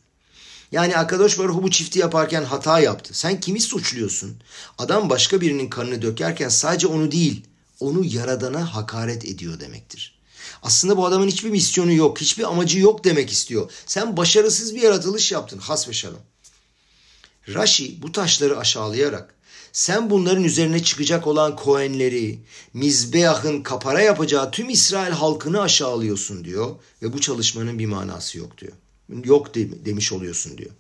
Yani 0.73 0.97
Akadosh 0.97 1.39
Baruhu 1.39 1.63
bu 1.63 1.71
çifti 1.71 1.99
yaparken 1.99 2.45
hata 2.45 2.81
yaptı. 2.81 3.19
Sen 3.19 3.41
kimi 3.41 3.61
suçluyorsun? 3.61 4.37
Adam 4.79 5.11
başka 5.11 5.41
birinin 5.41 5.71
kanını 5.71 6.03
dökerken 6.03 6.49
sadece 6.49 6.87
onu 6.87 7.13
değil, 7.13 7.45
onu 7.81 8.05
yaradana 8.05 8.75
hakaret 8.75 9.25
ediyor 9.25 9.61
demektir. 9.61 10.21
Aslında 10.63 10.97
bu 10.97 11.07
adamın 11.07 11.29
hiçbir 11.29 11.51
misyonu 11.51 11.93
yok, 11.93 12.21
hiçbir 12.21 12.45
amacı 12.45 12.79
yok 12.79 13.05
demek 13.05 13.31
istiyor. 13.31 13.71
Sen 13.87 14.17
başarısız 14.17 14.75
bir 14.75 14.83
yaratılış 14.83 15.33
yaptın 15.33 15.59
has 15.59 15.89
ve 15.89 15.93
şalom. 15.93 16.30
Rashi 17.49 18.03
bu 18.03 18.13
taşları 18.13 18.59
aşağılayarak 18.59 19.35
sen 19.73 20.11
bunların 20.11 20.45
üzerine 20.45 20.83
çıkacak 20.83 21.27
olan 21.27 21.57
Kohenleri, 21.57 22.39
Mizbeah'ın 22.75 23.63
kapara 23.63 24.01
yapacağı 24.01 24.51
tüm 24.51 24.69
İsrail 24.69 25.13
halkını 25.13 25.61
aşağılıyorsun 25.61 26.45
diyor 26.45 26.77
ve 27.03 27.13
bu 27.13 27.21
çalışmanın 27.21 27.79
bir 27.79 27.87
manası 27.87 28.39
yok 28.39 28.59
diyor. 28.59 28.73
Yok 29.25 29.55
de, 29.55 29.85
demiş 29.85 30.13
oluyorsun 30.13 30.59
diyor. 30.59 30.71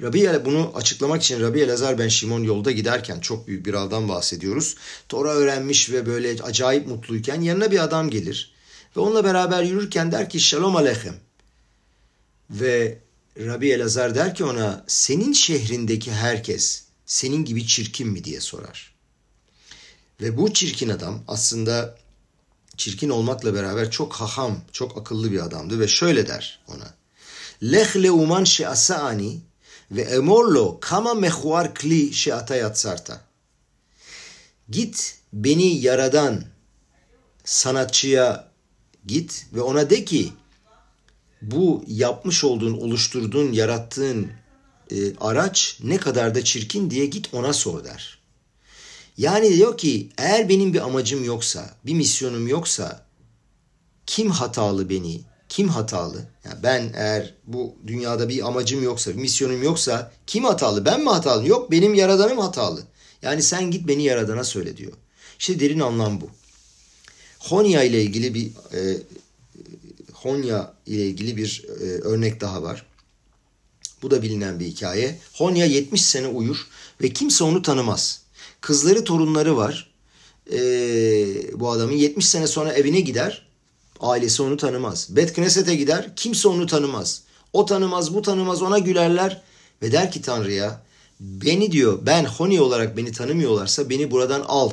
Rabbi 0.00 0.44
bunu 0.44 0.72
açıklamak 0.74 1.22
için 1.22 1.40
Rabbi 1.40 1.60
Elazar 1.60 1.98
ben 1.98 2.08
Şimon 2.08 2.42
yolda 2.42 2.70
giderken 2.70 3.20
çok 3.20 3.46
büyük 3.46 3.66
bir 3.66 3.74
avdan 3.74 4.08
bahsediyoruz. 4.08 4.76
Tora 5.08 5.30
öğrenmiş 5.30 5.90
ve 5.90 6.06
böyle 6.06 6.42
acayip 6.42 6.86
mutluyken 6.86 7.40
yanına 7.40 7.70
bir 7.70 7.84
adam 7.84 8.10
gelir 8.10 8.54
ve 8.96 9.00
onunla 9.00 9.24
beraber 9.24 9.62
yürürken 9.62 10.12
der 10.12 10.30
ki 10.30 10.40
Shalom 10.40 10.76
Aleichem. 10.76 11.16
Ve 12.50 12.98
Rabbi 13.38 13.70
Elazar 13.70 14.14
der 14.14 14.34
ki 14.34 14.44
ona 14.44 14.84
senin 14.86 15.32
şehrindeki 15.32 16.12
herkes 16.12 16.84
senin 17.06 17.44
gibi 17.44 17.66
çirkin 17.66 18.08
mi 18.08 18.24
diye 18.24 18.40
sorar. 18.40 18.94
Ve 20.20 20.36
bu 20.36 20.52
çirkin 20.52 20.88
adam 20.88 21.24
aslında 21.28 21.98
çirkin 22.76 23.08
olmakla 23.08 23.54
beraber 23.54 23.90
çok 23.90 24.12
haham, 24.12 24.60
çok 24.72 24.98
akıllı 24.98 25.32
bir 25.32 25.40
adamdı 25.40 25.80
ve 25.80 25.88
şöyle 25.88 26.28
der 26.28 26.60
ona. 26.68 26.94
Lech 27.62 27.96
leuman 27.96 28.44
she'asa'ani 28.44 29.40
ve 29.90 30.02
emorlo 30.02 30.78
kama 30.80 31.14
mehuar 31.14 31.74
kli 31.74 32.14
she'ata 32.14 32.56
yatsarta. 32.56 33.20
Git 34.68 35.18
beni 35.32 35.80
yaradan 35.80 36.44
sanatçıya 37.44 38.48
git 39.06 39.46
ve 39.54 39.60
ona 39.60 39.90
de 39.90 40.04
ki 40.04 40.32
bu 41.50 41.84
yapmış 41.86 42.44
olduğun, 42.44 42.78
oluşturduğun, 42.78 43.52
yarattığın 43.52 44.30
e, 44.90 45.16
araç 45.20 45.78
ne 45.82 45.96
kadar 45.96 46.34
da 46.34 46.44
çirkin 46.44 46.90
diye 46.90 47.06
git 47.06 47.34
ona 47.34 47.52
sor 47.52 47.84
der. 47.84 48.18
Yani 49.18 49.56
diyor 49.56 49.78
ki 49.78 50.08
eğer 50.18 50.48
benim 50.48 50.74
bir 50.74 50.80
amacım 50.80 51.24
yoksa, 51.24 51.74
bir 51.86 51.94
misyonum 51.94 52.48
yoksa 52.48 53.06
kim 54.06 54.30
hatalı 54.30 54.88
beni, 54.90 55.20
kim 55.48 55.68
hatalı? 55.68 56.24
Yani 56.44 56.62
ben 56.62 56.92
eğer 56.96 57.34
bu 57.46 57.76
dünyada 57.86 58.28
bir 58.28 58.46
amacım 58.46 58.82
yoksa, 58.82 59.10
bir 59.10 59.20
misyonum 59.20 59.62
yoksa 59.62 60.12
kim 60.26 60.44
hatalı? 60.44 60.84
Ben 60.84 61.00
mi 61.00 61.08
hatalı? 61.10 61.48
Yok 61.48 61.70
benim 61.70 61.94
yaradanım 61.94 62.38
hatalı. 62.38 62.82
Yani 63.22 63.42
sen 63.42 63.70
git 63.70 63.88
beni 63.88 64.02
yaradana 64.02 64.44
söyle 64.44 64.76
diyor. 64.76 64.92
İşte 65.38 65.60
derin 65.60 65.80
anlam 65.80 66.20
bu. 66.20 66.30
Honya 67.38 67.82
ile 67.82 68.02
ilgili 68.02 68.34
bir 68.34 68.46
e, 68.46 68.96
Honya 70.24 70.74
ile 70.86 71.06
ilgili 71.06 71.36
bir 71.36 71.64
e, 71.80 71.84
örnek 71.84 72.40
daha 72.40 72.62
var. 72.62 72.86
Bu 74.02 74.10
da 74.10 74.22
bilinen 74.22 74.60
bir 74.60 74.66
hikaye. 74.66 75.18
Honya 75.32 75.66
70 75.66 76.02
sene 76.02 76.26
uyur 76.26 76.66
ve 77.02 77.08
kimse 77.08 77.44
onu 77.44 77.62
tanımaz. 77.62 78.22
Kızları 78.60 79.04
torunları 79.04 79.56
var. 79.56 79.90
E, 80.52 80.58
bu 81.60 81.70
adamın 81.70 81.92
70 81.92 82.28
sene 82.28 82.46
sonra 82.46 82.72
evine 82.72 83.00
gider. 83.00 83.46
Ailesi 84.00 84.42
onu 84.42 84.56
tanımaz. 84.56 85.08
Bet 85.16 85.32
Knesset'e 85.32 85.74
gider. 85.74 86.16
Kimse 86.16 86.48
onu 86.48 86.66
tanımaz. 86.66 87.22
O 87.52 87.66
tanımaz, 87.66 88.14
bu 88.14 88.22
tanımaz. 88.22 88.62
Ona 88.62 88.78
gülerler. 88.78 89.42
Ve 89.82 89.92
der 89.92 90.12
ki 90.12 90.22
Tanrı'ya 90.22 90.82
beni 91.20 91.72
diyor 91.72 91.98
ben 92.06 92.24
Honi 92.24 92.60
olarak 92.60 92.96
beni 92.96 93.12
tanımıyorlarsa 93.12 93.90
beni 93.90 94.10
buradan 94.10 94.44
al 94.48 94.70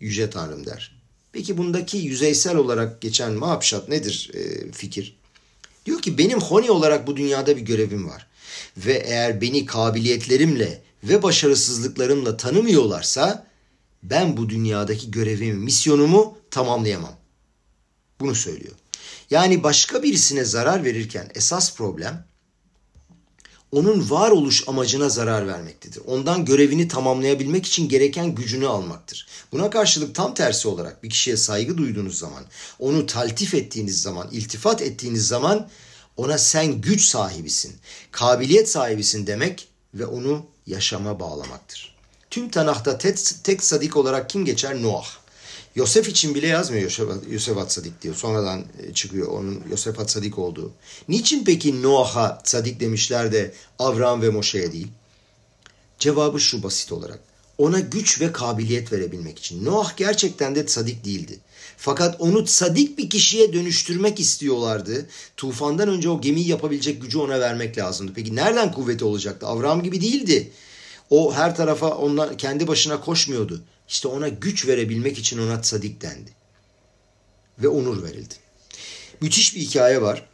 Yüce 0.00 0.30
Tanrım 0.30 0.66
der. 0.66 0.97
Peki 1.32 1.58
bundaki 1.58 1.96
yüzeysel 1.96 2.56
olarak 2.56 3.00
geçen 3.00 3.32
mahapşat 3.32 3.88
nedir 3.88 4.30
e, 4.34 4.72
fikir? 4.72 5.16
Diyor 5.86 6.02
ki 6.02 6.18
benim 6.18 6.40
honi 6.40 6.70
olarak 6.70 7.06
bu 7.06 7.16
dünyada 7.16 7.56
bir 7.56 7.62
görevim 7.62 8.08
var. 8.08 8.26
Ve 8.76 8.92
eğer 8.92 9.40
beni 9.40 9.66
kabiliyetlerimle 9.66 10.82
ve 11.04 11.22
başarısızlıklarımla 11.22 12.36
tanımıyorlarsa 12.36 13.46
ben 14.02 14.36
bu 14.36 14.48
dünyadaki 14.48 15.10
görevimi, 15.10 15.58
misyonumu 15.58 16.38
tamamlayamam. 16.50 17.16
Bunu 18.20 18.34
söylüyor. 18.34 18.74
Yani 19.30 19.62
başka 19.62 20.02
birisine 20.02 20.44
zarar 20.44 20.84
verirken 20.84 21.30
esas 21.34 21.76
problem 21.76 22.28
onun 23.72 24.10
varoluş 24.10 24.68
amacına 24.68 25.08
zarar 25.08 25.46
vermektedir. 25.46 26.02
Ondan 26.06 26.44
görevini 26.44 26.88
tamamlayabilmek 26.88 27.66
için 27.66 27.88
gereken 27.88 28.34
gücünü 28.34 28.66
almaktır. 28.66 29.27
Buna 29.52 29.70
karşılık 29.70 30.14
tam 30.14 30.34
tersi 30.34 30.68
olarak 30.68 31.02
bir 31.02 31.10
kişiye 31.10 31.36
saygı 31.36 31.78
duyduğunuz 31.78 32.18
zaman, 32.18 32.44
onu 32.78 33.06
taltif 33.06 33.54
ettiğiniz 33.54 34.02
zaman, 34.02 34.28
iltifat 34.30 34.82
ettiğiniz 34.82 35.28
zaman 35.28 35.68
ona 36.16 36.38
sen 36.38 36.80
güç 36.80 37.04
sahibisin, 37.04 37.76
kabiliyet 38.10 38.70
sahibisin 38.70 39.26
demek 39.26 39.68
ve 39.94 40.06
onu 40.06 40.46
yaşama 40.66 41.20
bağlamaktır. 41.20 41.94
Tüm 42.30 42.48
Tanah'ta 42.50 42.98
tek, 42.98 43.18
tek 43.44 43.64
sadik 43.64 43.96
olarak 43.96 44.30
kim 44.30 44.44
geçer? 44.44 44.82
Noah. 44.82 45.08
Yosef 45.74 46.08
için 46.08 46.34
bile 46.34 46.46
yazmıyor 46.46 46.82
Yosef, 46.82 47.08
Yosef 47.30 47.58
Atsadik 47.58 48.02
diyor. 48.02 48.14
Sonradan 48.14 48.64
e, 48.82 48.94
çıkıyor 48.94 49.26
onun 49.26 49.62
Yosef 49.70 50.00
Atsadik 50.00 50.38
olduğu. 50.38 50.72
Niçin 51.08 51.44
peki 51.44 51.82
Noah'a 51.82 52.42
sadik 52.44 52.80
demişler 52.80 53.32
de 53.32 53.54
Avram 53.78 54.22
ve 54.22 54.30
Moşe'ye 54.30 54.72
değil? 54.72 54.88
Cevabı 55.98 56.40
şu 56.40 56.62
basit 56.62 56.92
olarak. 56.92 57.27
Ona 57.58 57.80
güç 57.80 58.20
ve 58.20 58.32
kabiliyet 58.32 58.92
verebilmek 58.92 59.38
için. 59.38 59.64
Noah 59.64 59.96
gerçekten 59.96 60.54
de 60.54 60.68
sadik 60.68 61.04
değildi. 61.04 61.38
Fakat 61.76 62.20
onu 62.20 62.46
sadik 62.46 62.98
bir 62.98 63.10
kişiye 63.10 63.52
dönüştürmek 63.52 64.20
istiyorlardı. 64.20 65.06
Tufandan 65.36 65.88
önce 65.88 66.08
o 66.08 66.20
gemiyi 66.20 66.48
yapabilecek 66.48 67.02
gücü 67.02 67.18
ona 67.18 67.40
vermek 67.40 67.78
lazımdı. 67.78 68.12
Peki 68.14 68.36
nereden 68.36 68.72
kuvveti 68.72 69.04
olacaktı? 69.04 69.46
Avram 69.46 69.82
gibi 69.82 70.00
değildi. 70.00 70.50
O 71.10 71.34
her 71.34 71.56
tarafa 71.56 71.88
onunla 71.88 72.36
kendi 72.36 72.68
başına 72.68 73.00
koşmuyordu. 73.00 73.62
İşte 73.88 74.08
ona 74.08 74.28
güç 74.28 74.66
verebilmek 74.66 75.18
için 75.18 75.38
ona 75.38 75.62
sadik 75.62 76.02
dendi. 76.02 76.30
Ve 77.58 77.68
onur 77.68 78.02
verildi. 78.02 78.34
Müthiş 79.20 79.56
bir 79.56 79.60
hikaye 79.60 80.02
var. 80.02 80.28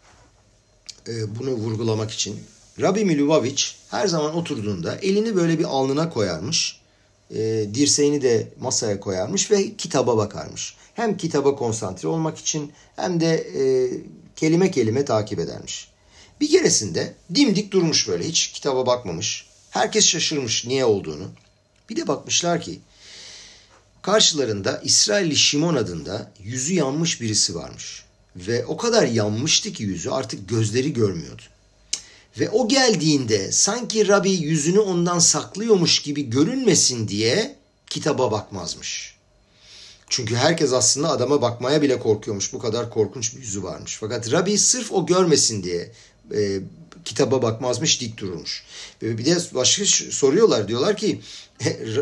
Ee, 1.08 1.38
bunu 1.38 1.50
vurgulamak 1.50 2.10
için. 2.10 2.40
Rabbi 2.80 3.04
Milubovic 3.04 3.62
her 3.90 4.06
zaman 4.06 4.36
oturduğunda 4.36 4.96
elini 4.96 5.36
böyle 5.36 5.58
bir 5.58 5.64
alnına 5.64 6.10
koyarmış. 6.10 6.83
E, 7.30 7.66
dirseğini 7.74 8.22
de 8.22 8.48
masaya 8.60 9.00
koyarmış 9.00 9.50
ve 9.50 9.76
kitaba 9.76 10.16
bakarmış. 10.16 10.76
Hem 10.94 11.16
kitaba 11.16 11.56
konsantre 11.56 12.08
olmak 12.08 12.38
için 12.38 12.72
hem 12.96 13.20
de 13.20 13.34
e, 13.34 13.90
kelime 14.36 14.70
kelime 14.70 15.04
takip 15.04 15.38
edermiş. 15.38 15.88
Bir 16.40 16.50
keresinde 16.50 17.14
dimdik 17.34 17.72
durmuş 17.72 18.08
böyle 18.08 18.28
hiç 18.28 18.52
kitaba 18.52 18.86
bakmamış. 18.86 19.46
Herkes 19.70 20.06
şaşırmış 20.06 20.66
niye 20.66 20.84
olduğunu. 20.84 21.28
Bir 21.90 21.96
de 21.96 22.08
bakmışlar 22.08 22.60
ki 22.60 22.80
karşılarında 24.02 24.80
İsrailli 24.84 25.36
Şimon 25.36 25.74
adında 25.74 26.32
yüzü 26.42 26.74
yanmış 26.74 27.20
birisi 27.20 27.54
varmış. 27.54 28.04
Ve 28.36 28.66
o 28.66 28.76
kadar 28.76 29.06
yanmıştı 29.06 29.72
ki 29.72 29.82
yüzü 29.82 30.10
artık 30.10 30.48
gözleri 30.48 30.92
görmüyordu. 30.92 31.42
Ve 32.40 32.50
o 32.50 32.68
geldiğinde 32.68 33.52
sanki 33.52 34.08
Rabbi 34.08 34.30
yüzünü 34.30 34.78
ondan 34.78 35.18
saklıyormuş 35.18 36.02
gibi 36.02 36.30
görünmesin 36.30 37.08
diye 37.08 37.56
kitaba 37.90 38.32
bakmazmış. 38.32 39.14
Çünkü 40.08 40.36
herkes 40.36 40.72
aslında 40.72 41.10
adama 41.10 41.42
bakmaya 41.42 41.82
bile 41.82 41.98
korkuyormuş. 41.98 42.52
Bu 42.52 42.58
kadar 42.58 42.90
korkunç 42.90 43.36
bir 43.36 43.40
yüzü 43.40 43.62
varmış. 43.62 43.96
Fakat 44.00 44.32
Rabbi 44.32 44.58
sırf 44.58 44.92
o 44.92 45.06
görmesin 45.06 45.62
diye 45.62 45.92
e, 46.34 46.60
kitaba 47.04 47.42
bakmazmış, 47.42 48.00
dik 48.00 48.18
dururmuş. 48.18 48.64
Ve 49.02 49.18
bir 49.18 49.24
de 49.24 49.36
başka 49.54 49.84
soruyorlar. 50.10 50.68
Diyorlar 50.68 50.96
ki 50.96 51.20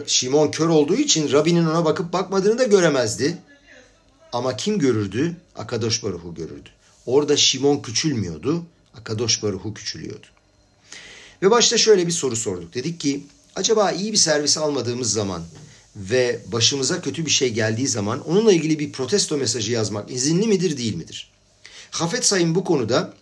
Şimon 0.07 0.51
kör 0.51 0.69
olduğu 0.69 0.97
için 0.97 1.33
Rabbi'nin 1.33 1.67
ona 1.67 1.85
bakıp 1.85 2.13
bakmadığını 2.13 2.59
da 2.59 2.65
göremezdi. 2.65 3.39
Ama 4.33 4.57
kim 4.57 4.79
görürdü? 4.79 5.37
Akadosh 5.57 6.03
Baruhu 6.03 6.35
görürdü. 6.35 6.69
Orada 7.07 7.37
Şimon 7.37 7.79
küçülmüyordu. 7.79 8.63
Akadosh 8.95 9.43
Baruhu 9.43 9.75
küçülüyordu. 9.75 10.27
Ve 11.43 11.51
başta 11.51 11.79
şöyle 11.79 12.07
bir 12.07 12.13
soru 12.13 12.37
sorduk. 12.37 12.75
Dedik 12.75 13.01
ki 13.01 13.27
acaba 13.57 13.91
iyi 13.91 14.13
bir 14.13 14.17
servis 14.17 14.59
almadığımız 14.59 15.13
zaman 15.13 15.43
ve 15.97 16.41
başımıza 16.47 17.01
kötü 17.01 17.27
bir 17.27 17.31
şey 17.31 17.53
geldiği 17.53 17.89
zaman 17.89 18.29
onunla 18.29 18.53
ilgili 18.53 18.79
bir 18.79 18.93
protesto 18.93 19.37
mesajı 19.37 19.73
yazmak 19.73 20.11
izinli 20.11 20.47
midir 20.47 20.77
değil 20.77 20.95
midir? 20.95 21.31
Hafet 21.91 22.25
Sayın 22.25 22.55
bu 22.55 22.65
konuda 22.65 23.15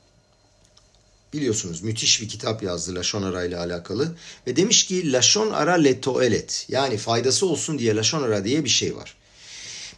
biliyorsunuz 1.33 1.83
müthiş 1.83 2.22
bir 2.22 2.28
kitap 2.28 2.62
yazdı 2.62 2.94
Lashon 2.94 3.22
Ara 3.22 3.44
ile 3.44 3.56
alakalı 3.56 4.16
ve 4.46 4.56
demiş 4.56 4.87
ki 4.87 5.12
Lashon 5.12 5.50
Ara 5.50 5.74
le 5.74 6.00
toelet 6.00 6.66
yani 6.68 6.96
faydası 6.96 7.46
olsun 7.46 7.78
diye 7.78 7.96
Lashon 7.96 8.22
Ara 8.22 8.44
diye 8.44 8.64
bir 8.64 8.70
şey 8.70 8.96
var. 8.96 9.16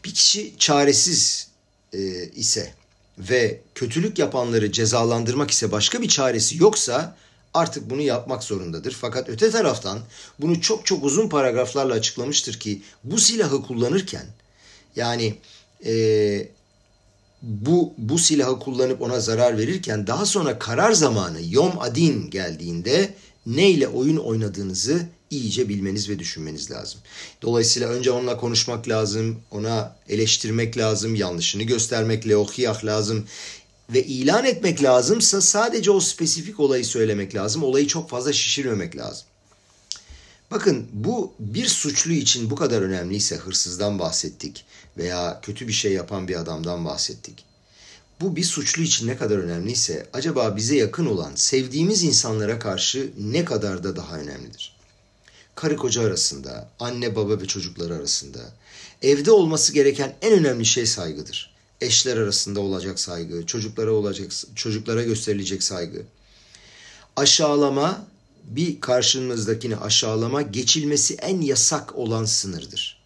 Bir 0.05 0.15
kişi 0.15 0.55
çaresiz 0.59 1.49
e, 1.93 2.29
ise 2.29 2.75
ve 3.19 3.61
kötülük 3.75 4.19
yapanları 4.19 4.73
cezalandırmak 4.73 5.51
ise 5.51 5.73
başka 5.73 6.03
bir 6.03 6.09
çaresi 6.09 6.63
yoksa 6.63 7.17
artık 7.55 7.91
bunu 7.91 8.01
yapmak 8.01 8.45
zorundadır. 8.45 8.97
Fakat 9.01 9.29
öte 9.29 9.51
taraftan 9.51 9.99
bunu 10.39 10.61
çok 10.61 10.87
çok 10.87 11.05
uzun 11.05 11.29
paragraflarla 11.29 11.95
açıklamıştır 11.95 12.61
ki 12.61 12.83
bu 13.05 13.19
silahı 13.19 13.63
kullanırken 13.63 14.27
yani 14.97 15.35
e, 15.87 16.49
bu 17.43 17.95
bu 17.99 18.19
silahı 18.19 18.59
kullanıp 18.59 19.03
ona 19.03 19.21
zarar 19.21 19.59
verirken 19.59 20.07
daha 20.07 20.27
sonra 20.27 20.59
karar 20.59 20.93
zamanı 20.93 21.39
Yom 21.49 21.73
Adin 21.81 22.31
geldiğinde 22.31 23.15
neyle 23.47 23.89
oyun 23.89 24.17
oynadığınızı 24.17 25.07
iyice 25.33 25.69
bilmeniz 25.69 26.09
ve 26.09 26.19
düşünmeniz 26.19 26.71
lazım. 26.71 27.01
Dolayısıyla 27.43 27.89
önce 27.89 28.11
onunla 28.11 28.37
konuşmak 28.37 28.89
lazım, 28.89 29.41
ona 29.51 29.97
eleştirmek 30.09 30.79
lazım, 30.79 31.15
yanlışını 31.15 31.63
göstermek, 31.63 32.29
leohiyah 32.29 32.85
lazım 32.85 33.27
ve 33.93 34.05
ilan 34.05 34.45
etmek 34.45 34.83
lazımsa 34.83 35.41
sadece 35.41 35.91
o 35.91 36.01
spesifik 36.01 36.61
olayı 36.61 36.85
söylemek 36.85 37.35
lazım. 37.35 37.63
Olayı 37.63 37.87
çok 37.87 38.11
fazla 38.11 38.33
şişirmemek 38.33 38.97
lazım. 38.97 39.27
Bakın 40.51 40.87
bu 40.93 41.33
bir 41.39 41.67
suçlu 41.67 42.13
için 42.13 42.51
bu 42.51 42.57
kadar 42.57 42.83
önemliyse 42.83 43.37
hırsızdan 43.37 43.99
bahsettik 43.99 44.65
veya 44.97 45.41
kötü 45.43 45.69
bir 45.69 45.73
şey 45.73 45.93
yapan 45.93 46.29
bir 46.29 46.41
adamdan 46.41 46.85
bahsettik. 46.85 47.45
Bu 48.21 48.37
bir 48.37 48.45
suçlu 48.45 48.83
için 48.83 49.09
ne 49.09 49.17
kadar 49.17 49.39
önemliyse 49.39 50.07
acaba 50.13 50.57
bize 50.57 50.77
yakın 50.77 51.07
olan 51.07 51.33
sevdiğimiz 51.35 52.03
insanlara 52.03 52.59
karşı 52.59 53.11
ne 53.19 53.45
kadar 53.45 53.85
da 53.85 53.97
daha 53.97 54.19
önemlidir? 54.19 54.72
Karı 55.55 55.77
koca 55.77 56.03
arasında, 56.03 56.71
anne 56.81 57.17
baba 57.17 57.41
ve 57.41 57.47
çocukları 57.47 57.95
arasında 57.95 58.39
evde 59.03 59.31
olması 59.31 59.73
gereken 59.73 60.17
en 60.23 60.33
önemli 60.33 60.67
şey 60.67 60.87
saygıdır. 60.87 61.53
Eşler 61.81 62.17
arasında 62.17 62.61
olacak 62.61 63.01
saygı, 63.01 63.47
çocuklara 63.47 63.93
olacak 63.93 64.31
çocuklara 64.55 65.03
gösterilecek 65.03 65.63
saygı. 65.63 66.03
Aşağılama 67.17 68.07
bir 68.45 68.81
karşımızdakini 68.81 69.77
aşağılama 69.77 70.43
geçilmesi 70.43 71.15
en 71.15 71.41
yasak 71.41 71.97
olan 71.97 72.25
sınırdır. 72.25 73.03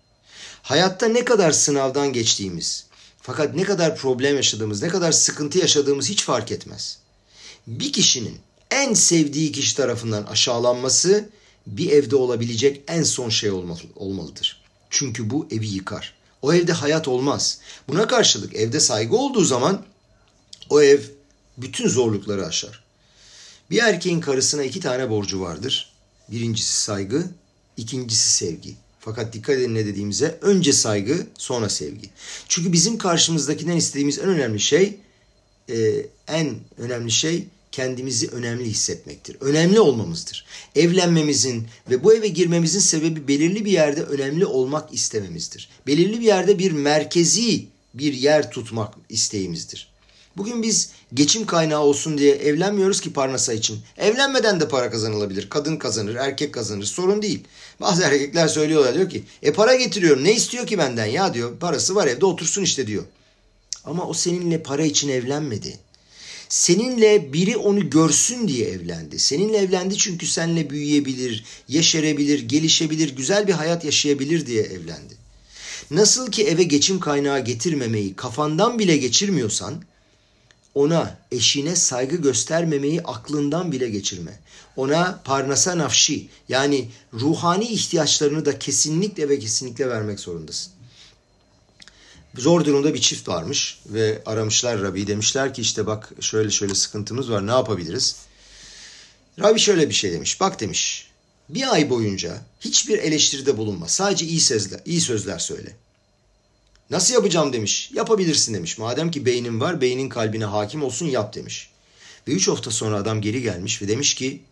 Hayatta 0.63 1.09
ne 1.09 1.25
kadar 1.25 1.53
sınavdan 1.53 2.13
geçtiğimiz, 2.13 2.87
fakat 3.21 3.55
ne 3.55 3.63
kadar 3.63 3.97
problem 3.97 4.37
yaşadığımız, 4.37 4.83
ne 4.83 4.89
kadar 4.89 5.13
sıkıntı 5.13 5.59
yaşadığımız 5.59 6.09
hiç 6.09 6.25
fark 6.25 6.53
etmez. 6.53 6.99
Bir 7.67 7.93
kişinin 7.93 8.39
en 8.71 8.95
sevdiği 8.95 9.53
kişi 9.53 9.77
tarafından 9.77 10.23
aşağılanması 10.23 11.29
bir 11.67 11.91
evde 11.91 12.17
olabilecek 12.17 12.83
en 12.89 13.03
son 13.03 13.29
şey 13.29 13.51
olmalıdır. 13.97 14.63
Çünkü 14.91 15.31
bu 15.31 15.47
evi 15.51 15.67
yıkar. 15.67 16.15
O 16.43 16.53
evde 16.53 16.73
hayat 16.73 17.09
olmaz. 17.09 17.59
Buna 17.89 18.07
karşılık 18.07 18.55
evde 18.55 18.81
saygı 18.81 19.17
olduğu 19.17 19.45
zaman 19.45 19.83
o 20.71 20.83
ev 20.83 21.01
bütün 21.59 21.89
zorlukları 21.89 22.47
aşar. 22.47 22.85
Bir 23.71 23.79
erkeğin 23.79 24.21
karısına 24.21 24.63
iki 24.63 24.81
tane 24.81 25.11
borcu 25.11 25.41
vardır. 25.41 25.93
Birincisi 26.31 26.83
saygı, 26.83 27.25
ikincisi 27.77 28.29
sevgi. 28.29 28.75
Fakat 29.01 29.33
dikkat 29.33 29.57
edin 29.57 29.75
ne 29.75 29.87
dediğimize 29.87 30.39
önce 30.43 30.73
saygı 30.73 31.27
sonra 31.39 31.69
sevgi. 31.69 32.11
Çünkü 32.49 32.73
bizim 32.73 32.99
karşımızdakinden 32.99 33.77
istediğimiz 33.77 34.19
en 34.19 34.29
önemli 34.29 34.61
şey 34.61 34.99
e, 35.71 36.07
en 36.29 36.57
önemli 36.79 37.11
şey 37.11 37.47
kendimizi 37.73 38.29
önemli 38.29 38.65
hissetmektir. 38.65 39.37
Önemli 39.41 39.81
olmamızdır. 39.81 40.47
Evlenmemizin 40.77 41.67
ve 41.91 42.05
bu 42.05 42.15
eve 42.15 42.29
girmemizin 42.29 42.81
sebebi 42.81 43.29
belirli 43.29 43.65
bir 43.65 43.73
yerde 43.73 44.03
önemli 44.03 44.47
olmak 44.47 44.95
istememizdir. 44.95 45.69
Belirli 45.87 46.21
bir 46.21 46.27
yerde 46.27 46.59
bir 46.59 46.73
merkezi 46.73 47.67
bir 47.95 48.13
yer 48.13 48.51
tutmak 48.51 48.95
isteğimizdir. 49.09 49.89
Bugün 50.37 50.63
biz 50.63 50.91
geçim 51.15 51.47
kaynağı 51.47 51.81
olsun 51.81 52.19
diye 52.19 52.35
evlenmiyoruz 52.35 53.01
ki 53.01 53.13
Parnasa 53.13 53.53
için. 53.53 53.79
Evlenmeden 53.99 54.61
de 54.61 54.69
para 54.69 54.91
kazanılabilir. 54.91 55.51
Kadın 55.51 55.77
kazanır, 55.77 56.15
erkek 56.15 56.55
kazanır. 56.55 56.85
Sorun 56.85 57.23
değil. 57.23 57.45
Bazı 57.81 58.03
erkekler 58.03 58.49
söylüyorlar 58.49 58.95
diyor 58.95 59.11
ki 59.11 59.25
e 59.43 59.53
para 59.53 59.75
getiriyorum 59.75 60.25
ne 60.25 60.35
istiyor 60.35 60.67
ki 60.67 60.79
benden 60.79 61.07
ya 61.07 61.35
diyor. 61.35 61.59
Parası 61.59 61.95
var 61.95 62.07
evde 62.07 62.27
otursun 62.27 62.63
işte 62.63 62.87
diyor. 62.87 63.05
Ama 63.85 64.07
o 64.07 64.15
seninle 64.15 64.63
para 64.63 64.83
için 64.83 65.09
evlenmedi. 65.09 65.79
Seninle 66.49 67.33
biri 67.33 67.57
onu 67.57 67.91
görsün 67.91 68.49
diye 68.49 68.69
evlendi. 68.69 69.19
Seninle 69.19 69.57
evlendi 69.57 69.97
çünkü 69.97 70.27
seninle 70.27 70.71
büyüyebilir, 70.71 71.45
yeşerebilir, 71.69 72.49
gelişebilir, 72.49 73.17
güzel 73.17 73.49
bir 73.49 73.53
hayat 73.53 73.85
yaşayabilir 73.85 74.47
diye 74.47 74.63
evlendi. 74.63 75.15
Nasıl 75.91 76.31
ki 76.31 76.47
eve 76.47 76.63
geçim 76.63 77.01
kaynağı 77.01 77.45
getirmemeyi 77.45 78.15
kafandan 78.15 78.79
bile 78.79 78.97
geçirmiyorsan, 78.97 79.83
ona 80.75 81.19
eşine 81.33 81.77
saygı 81.77 82.17
göstermemeyi 82.17 83.03
aklından 83.03 83.73
bile 83.73 83.89
geçirme. 83.89 84.41
Ona 84.77 85.23
parnasa 85.25 85.79
nafşi 85.79 86.29
yani 86.49 86.89
ruhani 87.15 87.65
ihtiyaçlarını 87.65 88.45
da 88.45 88.59
kesinlikle 88.59 89.29
ve 89.29 89.39
kesinlikle 89.39 89.89
vermek 89.89 90.21
zorundasın. 90.21 90.73
Zor 92.39 92.65
durumda 92.65 92.95
bir 92.95 93.01
çift 93.01 93.29
varmış 93.29 93.79
ve 93.87 94.23
aramışlar 94.27 94.83
Rabbi 94.83 95.07
demişler 95.07 95.55
ki 95.55 95.63
işte 95.63 95.87
bak 95.87 96.13
şöyle 96.21 96.51
şöyle 96.51 96.75
sıkıntımız 96.75 97.31
var 97.31 97.47
ne 97.47 97.51
yapabiliriz? 97.51 98.17
Rabbi 99.41 99.61
şöyle 99.61 99.89
bir 99.89 99.95
şey 99.95 100.13
demiş 100.13 100.41
bak 100.41 100.61
demiş 100.61 101.11
bir 101.49 101.73
ay 101.75 101.91
boyunca 101.91 102.41
hiçbir 102.61 102.99
eleştiride 102.99 103.57
bulunma 103.57 103.89
sadece 103.89 104.27
iyi 104.27 104.41
sözler, 104.41 104.81
iyi 104.85 105.01
sözler 105.01 105.39
söyle. 105.39 105.77
Nasıl 106.91 107.15
yapacağım 107.15 107.53
demiş. 107.53 107.91
Yapabilirsin 107.95 108.55
demiş. 108.55 108.79
Madem 108.79 109.11
ki 109.11 109.27
beynin 109.27 109.61
var 109.61 109.81
beynin 109.81 110.09
kalbine 110.09 110.45
hakim 110.45 110.83
olsun 110.83 111.07
yap 111.07 111.35
demiş. 111.35 111.71
Ve 112.29 112.33
üç 112.33 112.49
hafta 112.49 112.71
sonra 112.71 112.97
adam 112.97 113.21
geri 113.21 113.43
gelmiş 113.43 113.83
ve 113.83 113.89
demiş 113.89 114.15
ki 114.15 114.43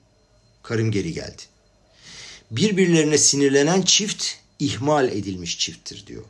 karım 0.63 0.91
geri 0.91 1.13
geldi. 1.13 1.43
Birbirlerine 2.51 3.19
sinirlenen 3.19 3.83
çift 3.83 4.25
ihmal 4.59 5.09
edilmiş 5.09 5.59
çifttir 5.59 6.07
diyor. 6.07 6.25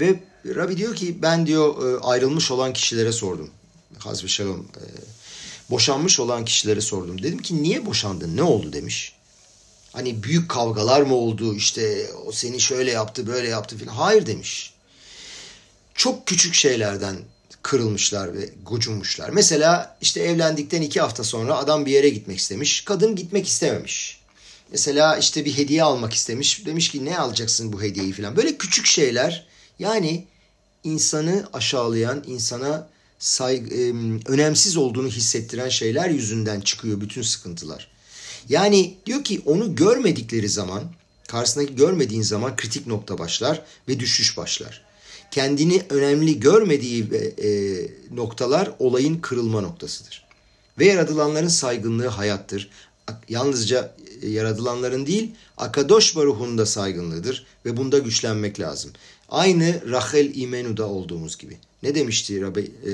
Ve 0.00 0.20
Rabbi 0.54 0.76
diyor 0.76 0.96
ki 0.96 1.22
ben 1.22 1.46
diyor 1.46 1.94
e, 1.94 2.00
ayrılmış 2.00 2.50
olan 2.50 2.72
kişilere 2.72 3.12
sordum. 3.12 3.50
Hazbi 3.98 4.28
Şalom. 4.28 4.60
E, 4.76 4.84
boşanmış 5.70 6.20
olan 6.20 6.44
kişilere 6.44 6.80
sordum. 6.80 7.22
Dedim 7.22 7.38
ki 7.38 7.62
niye 7.62 7.86
boşandın? 7.86 8.36
Ne 8.36 8.42
oldu 8.42 8.72
demiş. 8.72 9.12
Hani 9.92 10.22
büyük 10.22 10.48
kavgalar 10.48 11.02
mı 11.02 11.14
oldu? 11.14 11.54
İşte 11.54 12.10
o 12.26 12.32
seni 12.32 12.60
şöyle 12.60 12.90
yaptı, 12.90 13.26
böyle 13.26 13.48
yaptı 13.48 13.78
falan. 13.78 13.94
Hayır 13.94 14.26
demiş. 14.26 14.74
Çok 15.94 16.26
küçük 16.26 16.54
şeylerden 16.54 17.16
kırılmışlar 17.62 18.34
ve 18.34 18.50
gocunmuşlar. 18.62 19.30
Mesela 19.30 19.96
işte 20.00 20.20
evlendikten 20.20 20.82
iki 20.82 21.00
hafta 21.00 21.24
sonra 21.24 21.56
adam 21.56 21.86
bir 21.86 21.90
yere 21.90 22.08
gitmek 22.08 22.38
istemiş. 22.38 22.84
Kadın 22.84 23.16
gitmek 23.16 23.46
istememiş. 23.46 24.20
Mesela 24.70 25.16
işte 25.16 25.44
bir 25.44 25.56
hediye 25.56 25.82
almak 25.82 26.12
istemiş. 26.12 26.66
Demiş 26.66 26.90
ki 26.90 27.04
ne 27.04 27.18
alacaksın 27.18 27.72
bu 27.72 27.82
hediyeyi 27.82 28.12
falan. 28.12 28.36
Böyle 28.36 28.56
küçük 28.56 28.86
şeyler 28.86 29.46
yani 29.78 30.24
insanı 30.86 31.48
aşağılayan, 31.52 32.24
insana 32.26 32.88
saygı, 33.18 33.74
önemsiz 34.26 34.76
olduğunu 34.76 35.08
hissettiren 35.08 35.68
şeyler 35.68 36.10
yüzünden 36.10 36.60
çıkıyor 36.60 37.00
bütün 37.00 37.22
sıkıntılar. 37.22 37.88
Yani 38.48 38.96
diyor 39.06 39.24
ki 39.24 39.42
onu 39.46 39.74
görmedikleri 39.74 40.48
zaman, 40.48 40.82
karşısındaki 41.28 41.76
görmediğin 41.76 42.22
zaman 42.22 42.56
kritik 42.56 42.86
nokta 42.86 43.18
başlar 43.18 43.62
ve 43.88 44.00
düşüş 44.00 44.36
başlar. 44.36 44.84
Kendini 45.30 45.82
önemli 45.90 46.40
görmediği 46.40 47.04
e, 47.04 47.50
noktalar 48.16 48.70
olayın 48.78 49.18
kırılma 49.18 49.60
noktasıdır. 49.60 50.26
Ve 50.78 50.86
yaratılanların 50.86 51.48
saygınlığı 51.48 52.06
hayattır. 52.06 52.70
Yalnızca 53.28 53.96
e, 54.22 54.28
yaratılanların 54.28 55.06
değil, 55.06 55.34
Akadosh 55.56 56.16
Baruh'un 56.16 56.58
da 56.58 56.66
saygınlığıdır 56.66 57.46
ve 57.64 57.76
bunda 57.76 57.98
güçlenmek 57.98 58.60
lazım. 58.60 58.90
Aynı 59.28 59.90
Rachel 59.90 60.34
İmenu'da 60.34 60.86
olduğumuz 60.86 61.38
gibi. 61.38 61.56
Ne 61.82 61.94
demişti 61.94 62.42
Rabbi, 62.42 62.60
e, 62.60 62.92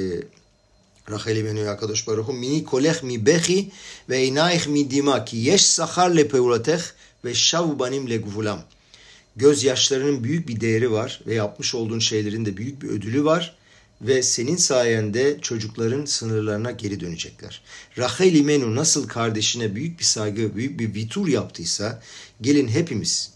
Rachel 1.11 1.37
İmenu 1.37 1.68
Akadosh 1.70 2.07
Baruh'un? 2.07 2.37
Mini 2.37 2.64
kolech 2.64 3.03
mi 3.03 3.26
bechi 3.26 3.70
ve 4.09 4.26
inaych 4.26 4.68
mi 4.68 4.91
dima 4.91 5.24
ki 5.24 5.37
yeş 5.37 5.64
sahar 5.64 6.11
le 6.11 6.28
peulatech 6.28 6.83
ve 7.24 7.35
şavu 7.35 7.78
banim 7.78 8.11
le 8.11 8.16
gvulam. 8.16 8.62
Gözyaşlarının 9.37 10.24
büyük 10.24 10.49
bir 10.49 10.61
değeri 10.61 10.93
var 10.93 11.20
ve 11.26 11.35
yapmış 11.35 11.74
olduğun 11.74 11.99
şeylerin 11.99 12.45
de 12.45 12.57
büyük 12.57 12.83
bir 12.83 12.89
ödülü 12.89 13.24
var 13.24 13.57
ve 14.03 14.22
senin 14.22 14.57
sayende 14.57 15.39
çocukların 15.41 16.05
sınırlarına 16.05 16.70
geri 16.70 17.01
dönecekler. 17.01 17.62
Rachel 17.99 18.35
İmenu 18.35 18.76
nasıl 18.76 19.09
kardeşine 19.09 19.74
büyük 19.74 19.99
bir 19.99 20.05
saygı, 20.05 20.57
büyük 20.57 20.80
bir 20.80 20.95
vitur 20.95 21.28
yaptıysa 21.28 22.03
gelin 22.41 22.68
hepimiz 22.68 23.30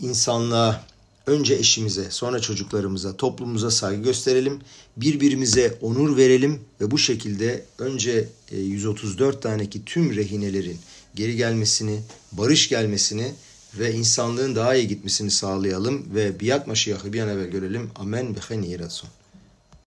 insanlığa, 0.00 0.84
önce 1.26 1.54
eşimize, 1.54 2.10
sonra 2.10 2.40
çocuklarımıza, 2.40 3.16
toplumumuza 3.16 3.70
saygı 3.70 4.02
gösterelim. 4.02 4.60
Birbirimize 4.96 5.78
onur 5.80 6.16
verelim 6.16 6.60
ve 6.80 6.90
bu 6.90 6.98
şekilde 6.98 7.64
önce 7.78 8.28
134 8.52 9.36
e, 9.36 9.40
taneki 9.40 9.84
tüm 9.84 10.16
rehinelerin 10.16 10.78
geri 11.14 11.36
gelmesini, 11.36 12.00
barış 12.32 12.68
gelmesini 12.68 13.32
ve 13.78 13.92
insanlığın 13.92 14.56
daha 14.56 14.74
iyi 14.74 14.88
gitmesini 14.88 15.30
sağlayalım 15.30 16.06
ve 16.14 16.40
biat 16.40 16.66
maşiyahı 16.66 17.12
bir 17.12 17.20
an 17.20 17.28
evvel 17.28 17.50
görelim. 17.50 17.90
Amen 17.96 18.36
ve 18.36 18.40
hen 18.48 18.62